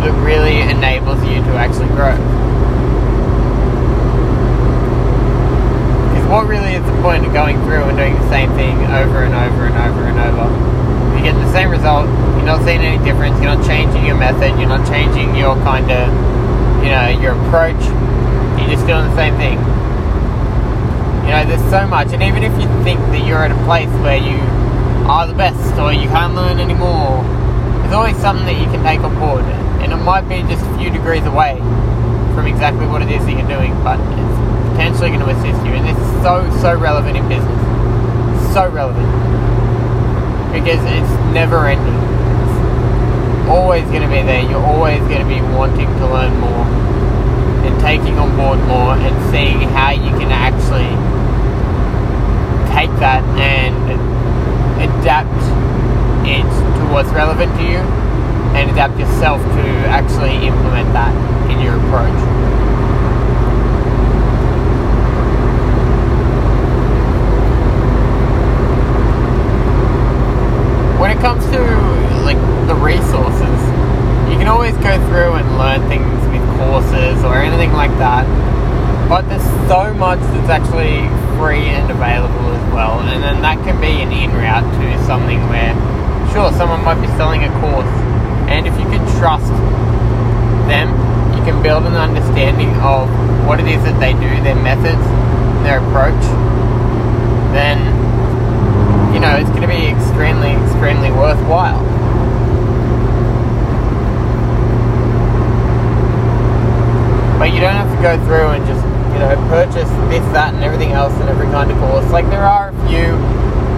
that 0.00 0.16
really 0.24 0.64
enables 0.64 1.20
you 1.20 1.44
to 1.44 1.52
actually 1.52 1.92
grow. 1.92 2.16
Because 6.16 6.26
what 6.32 6.48
really 6.48 6.72
is 6.72 6.84
the 6.86 6.96
point 7.02 7.26
of 7.26 7.32
going 7.34 7.60
through 7.68 7.84
and 7.84 7.96
doing 7.98 8.14
the 8.14 8.28
same 8.30 8.50
thing 8.56 8.74
over 8.88 9.20
and 9.20 9.34
over 9.36 9.66
and 9.68 9.76
over 9.76 10.02
and 10.08 10.18
over? 10.18 10.85
You're 11.26 11.34
the 11.34 11.50
same 11.50 11.70
result. 11.70 12.06
You're 12.38 12.46
not 12.46 12.62
seeing 12.62 12.80
any 12.80 13.02
difference. 13.02 13.34
You're 13.42 13.50
not 13.58 13.66
changing 13.66 14.06
your 14.06 14.14
method. 14.14 14.54
You're 14.60 14.70
not 14.70 14.86
changing 14.86 15.34
your 15.34 15.58
kind 15.66 15.90
of, 15.90 16.06
you 16.86 16.90
know, 16.94 17.10
your 17.18 17.34
approach. 17.34 17.82
You're 18.62 18.70
just 18.70 18.86
doing 18.86 19.10
the 19.10 19.16
same 19.18 19.34
thing. 19.34 19.58
You 21.26 21.34
know, 21.34 21.42
there's 21.42 21.66
so 21.68 21.82
much, 21.90 22.14
and 22.14 22.22
even 22.22 22.46
if 22.46 22.54
you 22.54 22.70
think 22.86 23.00
that 23.10 23.26
you're 23.26 23.42
at 23.42 23.50
a 23.50 23.58
place 23.66 23.90
where 23.98 24.16
you 24.16 24.38
are 25.10 25.26
the 25.26 25.34
best 25.34 25.58
or 25.74 25.92
you 25.92 26.06
can't 26.14 26.36
learn 26.36 26.60
anymore, 26.60 27.26
there's 27.82 27.94
always 27.94 28.16
something 28.18 28.46
that 28.46 28.54
you 28.54 28.70
can 28.70 28.86
take 28.86 29.00
on 29.00 29.18
board, 29.18 29.42
and 29.82 29.92
it 29.92 29.96
might 29.96 30.30
be 30.30 30.46
just 30.46 30.62
a 30.62 30.78
few 30.78 30.90
degrees 30.90 31.26
away 31.26 31.58
from 32.38 32.46
exactly 32.46 32.86
what 32.86 33.02
it 33.02 33.10
is 33.10 33.26
that 33.26 33.34
you're 33.34 33.50
doing, 33.50 33.74
but 33.82 33.98
it's 33.98 34.38
potentially 34.70 35.10
going 35.10 35.26
to 35.26 35.30
assist 35.34 35.58
you, 35.66 35.74
and 35.74 35.90
it's 35.90 36.06
so 36.22 36.46
so 36.62 36.78
relevant 36.78 37.16
in 37.16 37.26
business, 37.26 37.58
so 38.54 38.70
relevant 38.70 39.45
because 40.52 40.82
it's 40.84 41.12
never 41.32 41.66
ending. 41.66 41.94
It's 41.94 43.48
always 43.48 43.84
going 43.84 44.02
to 44.02 44.08
be 44.08 44.22
there. 44.22 44.42
You're 44.42 44.64
always 44.64 45.00
going 45.08 45.22
to 45.22 45.28
be 45.28 45.40
wanting 45.54 45.86
to 45.86 46.06
learn 46.06 46.38
more 46.40 46.66
and 47.66 47.80
taking 47.80 48.18
on 48.18 48.36
board 48.36 48.58
more 48.66 48.94
and 48.94 49.14
seeing 49.30 49.68
how 49.70 49.90
you 49.90 50.10
can 50.18 50.30
actually 50.30 50.94
take 52.74 52.90
that 53.00 53.24
and 53.38 53.74
adapt 54.82 55.32
it 56.26 56.42
to 56.42 56.92
what's 56.92 57.08
relevant 57.10 57.50
to 57.56 57.62
you 57.62 57.78
and 58.56 58.70
adapt 58.70 58.98
yourself 58.98 59.40
to 59.40 59.62
actually 59.88 60.46
implement 60.46 60.92
that 60.92 61.14
in 61.50 61.60
your 61.60 61.76
approach. 61.76 62.45
When 70.98 71.10
it 71.10 71.20
comes 71.20 71.44
to 71.52 71.60
like 72.24 72.40
the 72.66 72.74
resources, 72.74 73.60
you 74.32 74.36
can 74.40 74.48
always 74.48 74.74
go 74.78 74.96
through 75.06 75.36
and 75.38 75.58
learn 75.58 75.86
things 75.88 76.20
with 76.32 76.42
courses 76.58 77.22
or 77.22 77.36
anything 77.36 77.72
like 77.72 77.92
that. 77.98 78.26
But 79.08 79.28
there's 79.28 79.44
so 79.68 79.94
much 79.94 80.18
that's 80.34 80.50
actually 80.50 81.06
free 81.38 81.68
and 81.70 81.90
available 81.90 82.50
as 82.50 82.72
well, 82.74 83.00
and 83.00 83.22
then 83.22 83.42
that 83.42 83.62
can 83.62 83.80
be 83.80 84.02
an 84.02 84.10
in 84.10 84.34
route 84.34 84.66
to 84.66 85.04
something 85.04 85.38
where, 85.46 85.76
sure, 86.32 86.50
someone 86.58 86.82
might 86.82 86.98
be 86.98 87.06
selling 87.14 87.44
a 87.44 87.52
course, 87.60 87.86
and 88.50 88.66
if 88.66 88.74
you 88.80 88.86
can 88.90 89.04
trust 89.20 89.52
them, 90.66 90.90
you 91.38 91.44
can 91.44 91.62
build 91.62 91.84
an 91.84 91.94
understanding 91.94 92.74
of 92.82 93.06
what 93.46 93.60
it 93.60 93.68
is 93.68 93.78
that 93.84 94.00
they 94.00 94.12
do, 94.14 94.32
their 94.42 94.58
methods, 94.58 95.04
their 95.62 95.78
approach, 95.78 96.24
then 97.54 97.78
you 99.16 99.22
know 99.22 99.34
it's 99.34 99.48
going 99.48 99.62
to 99.62 99.66
be 99.66 99.86
extremely, 99.86 100.50
extremely 100.50 101.10
worthwhile. 101.10 101.80
But 107.38 107.54
you 107.54 107.60
don't 107.60 107.72
have 107.72 107.88
to 107.96 108.02
go 108.02 108.22
through 108.26 108.52
and 108.52 108.66
just 108.66 108.84
you 108.84 109.18
know 109.24 109.32
purchase 109.48 109.88
this, 110.12 110.20
that, 110.36 110.52
and 110.52 110.62
everything 110.62 110.92
else 110.92 111.14
and 111.14 111.30
every 111.30 111.46
kind 111.46 111.70
of 111.70 111.78
course. 111.78 112.04
Like 112.10 112.28
there 112.28 112.44
are 112.44 112.68
a 112.68 112.88
few 112.90 113.16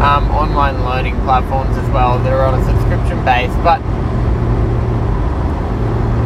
um, 0.02 0.28
online 0.34 0.84
learning 0.84 1.14
platforms 1.22 1.76
as 1.78 1.88
well 1.90 2.18
that 2.18 2.32
are 2.32 2.44
on 2.44 2.58
a 2.58 2.64
subscription 2.64 3.24
base, 3.24 3.54
but 3.62 3.78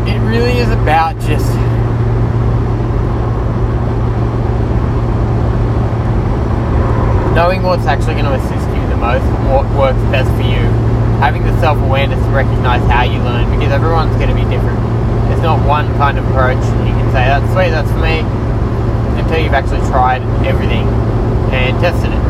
it 0.08 0.18
really 0.24 0.56
is 0.56 0.70
about 0.70 1.20
just 1.20 1.52
knowing 7.34 7.62
what's 7.62 7.84
actually 7.84 8.14
going 8.14 8.24
to 8.24 8.32
assist 8.32 8.71
most, 9.02 9.26
what 9.50 9.66
works 9.74 9.98
best 10.14 10.30
for 10.38 10.46
you, 10.46 10.62
having 11.18 11.42
the 11.42 11.50
self 11.58 11.74
awareness 11.82 12.22
to 12.22 12.30
recognize 12.30 12.78
how 12.86 13.02
you 13.02 13.18
learn 13.18 13.50
because 13.50 13.74
everyone's 13.74 14.14
going 14.14 14.30
to 14.30 14.38
be 14.38 14.46
different. 14.46 14.78
There's 15.26 15.42
not 15.42 15.58
one 15.66 15.90
kind 15.98 16.22
of 16.22 16.24
approach 16.30 16.62
you 16.86 16.94
can 16.94 17.10
say 17.10 17.26
that's 17.26 17.42
sweet, 17.50 17.74
that's 17.74 17.90
for 17.90 17.98
me, 17.98 18.22
until 19.18 19.42
you've 19.42 19.58
actually 19.58 19.82
tried 19.90 20.22
everything 20.46 20.86
and 21.50 21.74
tested 21.82 22.14
it. 22.14 22.22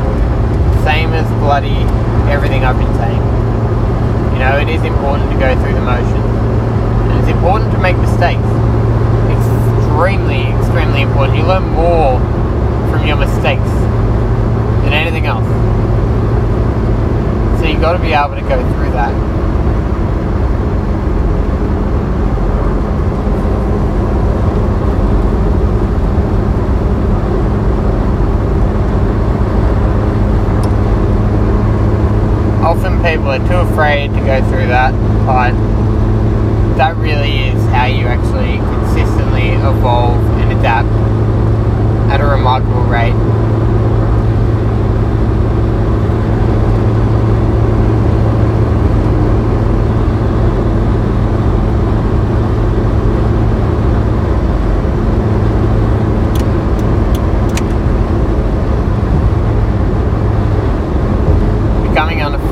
Same 0.81 1.13
as 1.13 1.29
bloody 1.45 1.85
everything 2.33 2.65
I've 2.65 2.81
been 2.81 2.97
saying. 2.97 3.21
You 4.33 4.41
know, 4.41 4.57
it 4.57 4.73
is 4.73 4.81
important 4.81 5.29
to 5.29 5.37
go 5.37 5.53
through 5.61 5.77
the 5.77 5.85
motions. 5.85 6.25
And 7.13 7.21
it's 7.21 7.29
important 7.29 7.71
to 7.77 7.79
make 7.85 8.01
mistakes. 8.01 8.49
Extremely, 9.29 10.49
extremely 10.57 11.05
important. 11.05 11.37
You 11.37 11.45
learn 11.45 11.69
more 11.77 12.17
from 12.89 13.07
your 13.07 13.21
mistakes 13.21 13.69
than 14.89 14.97
anything 14.97 15.27
else. 15.27 15.47
So 17.63 17.69
you've 17.69 17.81
got 17.81 17.93
to 17.93 18.01
be 18.01 18.13
able 18.13 18.35
to 18.35 18.41
go 18.41 18.61
through 18.75 18.91
that. 18.91 19.15
Often 32.65 32.97
people 33.05 33.29
are 33.29 33.39
too 33.39 33.73
afraid 33.73 34.13
to 34.13 34.19
go 34.25 34.43
through 34.49 34.67
that, 34.67 34.93
but 35.25 35.53
that 36.79 36.97
really 36.97 37.47
is 37.47 37.65
how 37.67 37.85
you 37.85 38.09
actually 38.09 38.57
consistently 38.57 39.51
evolve 39.51 40.21
and 40.41 40.59
adapt 40.59 40.89
at 42.11 42.21
a 42.21 42.27
remarkable 42.27 42.83
rate. 42.83 43.42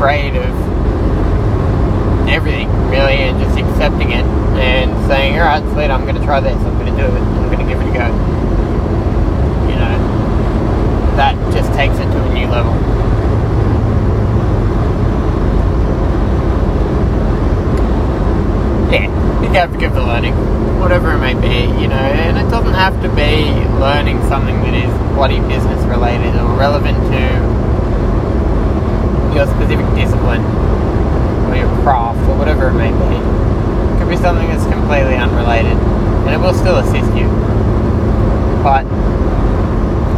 Unafraid 0.01 0.35
of 0.35 0.45
everything, 2.27 2.71
really, 2.89 3.17
and 3.17 3.39
just 3.39 3.59
accepting 3.59 4.13
it 4.13 4.25
and 4.57 4.97
saying, 5.07 5.39
alright, 5.39 5.63
sweet, 5.75 5.91
I'm 5.91 6.05
going 6.05 6.15
to 6.15 6.25
try 6.25 6.41
this, 6.41 6.57
I'm 6.57 6.79
going 6.79 6.97
to 6.97 7.03
do 7.03 7.07
it, 7.07 7.21
I'm 7.21 7.53
going 7.53 7.59
to 7.59 7.67
give 7.67 7.79
it 7.79 7.87
a 7.87 7.93
go. 7.93 8.07
You 9.69 9.77
know, 9.77 11.17
that 11.17 11.35
just 11.53 11.71
takes 11.75 11.99
it 11.99 12.07
to 12.07 12.25
a 12.25 12.33
new 12.33 12.47
level. 12.47 12.73
Yeah, 18.91 19.11
be 19.43 19.49
advocate 19.49 19.93
for 19.93 20.01
learning, 20.01 20.35
whatever 20.81 21.13
it 21.13 21.19
may 21.19 21.35
be, 21.35 21.67
you 21.79 21.89
know, 21.89 21.97
and 21.97 22.39
it 22.39 22.51
doesn't 22.51 22.73
have 22.73 23.03
to 23.03 23.11
be 23.11 23.53
learning 23.79 24.27
something 24.29 24.63
that 24.63 24.73
is 24.73 25.15
bloody 25.15 25.41
business 25.41 25.85
related 25.85 26.35
or 26.37 26.57
relevant 26.57 26.97
to 27.13 27.60
your 29.35 29.47
specific 29.47 29.87
discipline 29.95 30.45
or 31.47 31.57
your 31.57 31.69
craft 31.83 32.19
or 32.29 32.37
whatever 32.37 32.69
it 32.69 32.75
may 32.75 32.90
be. 32.90 33.16
It 33.16 33.99
could 33.99 34.09
be 34.09 34.16
something 34.16 34.49
that's 34.49 34.66
completely 34.66 35.16
unrelated 35.16 35.77
and 35.77 36.31
it 36.31 36.38
will 36.38 36.55
still 36.55 36.77
assist 36.79 37.14
you. 37.16 37.29
But 38.62 38.85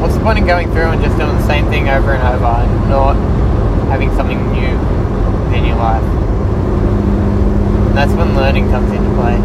what's 0.01 0.15
the 0.15 0.21
point 0.21 0.39
in 0.39 0.47
going 0.47 0.71
through 0.73 0.91
and 0.91 1.03
just 1.03 1.17
doing 1.17 1.35
the 1.37 1.47
same 1.47 1.69
thing 1.69 1.89
over 1.89 2.13
and 2.13 2.23
over 2.23 2.45
and 2.45 2.91
not 2.91 3.15
having 3.89 4.15
something 4.17 4.41
new 4.53 4.77
in 5.55 5.65
your 5.65 5.77
life? 5.77 6.03
And 7.93 7.97
that's 7.97 8.13
when 8.13 8.35
learning 8.35 8.71
comes 8.71 8.91
into 8.91 9.11
play. 9.15 9.37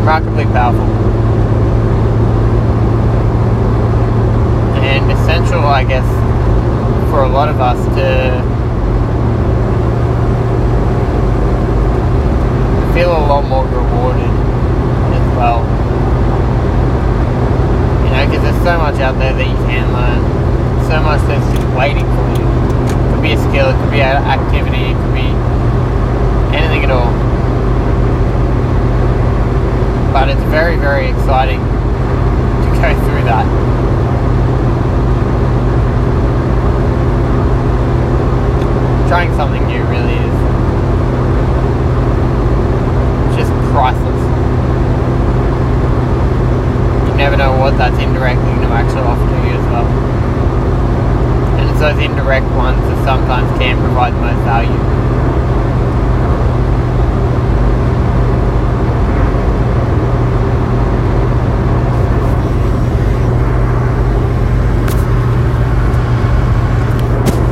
Remarkably 0.00 0.44
powerful. 0.46 0.84
And 4.82 5.10
essential, 5.12 5.60
I 5.78 5.84
guess, 5.84 6.10
for 7.08 7.22
a 7.22 7.28
lot 7.28 7.48
of 7.48 7.60
us 7.60 7.78
to 7.94 8.42
feel 12.92 13.12
a 13.14 13.22
lot 13.30 13.46
more 13.46 13.62
rewarded 13.62 14.26
as 15.14 15.26
well. 15.38 15.62
You 18.02 18.10
know, 18.10 18.26
because 18.26 18.42
there's 18.42 18.62
so 18.64 18.76
much 18.76 18.98
out 18.98 19.20
there 19.22 19.32
that 19.32 19.46
you 19.46 19.54
can 19.70 19.86
learn, 19.94 20.18
so 20.90 21.00
much 21.00 21.22
that's 21.30 21.46
just 21.54 21.68
waiting 21.78 22.02
for 22.02 22.26
you. 22.34 22.42
It 22.42 23.14
could 23.14 23.22
be 23.22 23.32
a 23.34 23.38
skill, 23.38 23.70
it 23.70 23.78
could 23.78 23.92
be 23.92 24.02
an 24.02 24.18
activity, 24.26 24.82
it 24.82 24.98
could 24.98 25.14
be 25.14 25.30
anything 26.58 26.82
at 26.82 26.90
all. 26.90 27.14
But 30.12 30.28
it's 30.28 30.42
very, 30.50 30.76
very 30.76 31.06
exciting 31.06 31.60
to 31.62 32.68
go 32.82 32.90
through 33.06 33.22
that. 33.30 33.87
Trying 39.08 39.34
something 39.36 39.66
new 39.66 39.82
really 39.84 40.12
is 40.12 40.38
just 43.34 43.50
priceless. 43.72 44.22
You 47.08 47.14
never 47.16 47.36
know 47.38 47.56
what 47.58 47.78
that's 47.78 47.98
indirectly 48.02 48.44
going 48.44 48.68
to 48.68 48.74
actually 48.74 49.00
offer 49.00 49.24
to 49.24 49.48
you 49.48 49.54
as 49.56 49.64
well. 49.72 49.86
And 51.58 51.70
it's 51.70 51.80
those 51.80 51.98
indirect 52.04 52.44
ones 52.54 52.82
that 52.82 53.02
sometimes 53.06 53.48
can 53.58 53.78
provide 53.78 54.12
the 54.12 54.20
most 54.20 54.44
value. 54.44 54.76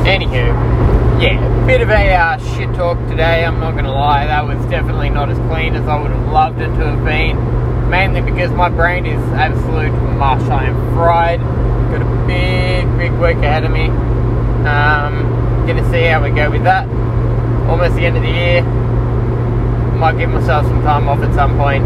Anywho, 0.05 0.53
yeah, 1.19 1.65
bit 1.65 1.81
of 1.81 1.89
a 1.89 2.17
talk 2.87 3.09
today. 3.09 3.43
I'm 3.43 3.59
not 3.59 3.75
gonna 3.75 3.91
lie, 3.91 4.27
that 4.27 4.47
was 4.47 4.57
definitely 4.67 5.09
not 5.09 5.29
as 5.29 5.37
clean 5.49 5.75
as 5.75 5.85
I 5.89 6.01
would 6.01 6.09
have 6.09 6.31
loved 6.31 6.61
it 6.61 6.67
to 6.67 6.85
have 6.87 7.03
been. 7.03 7.35
Mainly 7.89 8.21
because 8.21 8.49
my 8.51 8.69
brain 8.69 9.05
is 9.05 9.21
absolute 9.33 9.91
mush. 10.15 10.41
I 10.43 10.67
am 10.67 10.93
fried. 10.95 11.41
Got 11.91 12.01
a 12.01 12.25
big, 12.25 12.87
big 12.97 13.11
week 13.19 13.43
ahead 13.43 13.65
of 13.65 13.71
me. 13.71 13.87
Um, 14.63 15.67
gonna 15.67 15.83
see 15.91 16.03
how 16.03 16.23
we 16.23 16.29
go 16.29 16.49
with 16.49 16.63
that. 16.63 16.87
Almost 17.67 17.95
the 17.95 18.05
end 18.05 18.15
of 18.15 18.23
the 18.23 18.29
year. 18.29 18.61
Might 19.99 20.17
give 20.17 20.29
myself 20.29 20.65
some 20.67 20.81
time 20.83 21.09
off 21.09 21.19
at 21.19 21.33
some 21.35 21.57
point. 21.57 21.83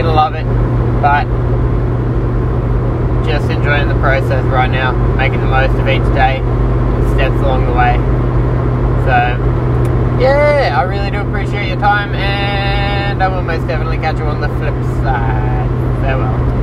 Gonna 0.00 0.14
love 0.14 0.34
it, 0.34 0.46
but 1.04 1.28
just 3.28 3.50
enjoying 3.50 3.88
the 3.88 4.00
process 4.00 4.42
right 4.46 4.70
now, 4.70 4.92
making 5.16 5.40
the 5.40 5.46
most 5.46 5.76
of 5.76 5.86
each 5.86 6.08
day, 6.14 6.40
steps 7.12 7.36
along 7.44 7.66
the 7.66 7.74
way. 7.76 7.96
So, 9.04 9.65
yeah, 10.18 10.74
I 10.78 10.82
really 10.82 11.10
do 11.10 11.20
appreciate 11.20 11.68
your 11.68 11.78
time, 11.78 12.14
and 12.14 13.22
I 13.22 13.28
will 13.28 13.42
most 13.42 13.66
definitely 13.66 13.98
catch 13.98 14.18
you 14.18 14.24
on 14.24 14.40
the 14.40 14.48
flip 14.48 14.74
side. 15.02 15.68
Farewell. 16.00 16.55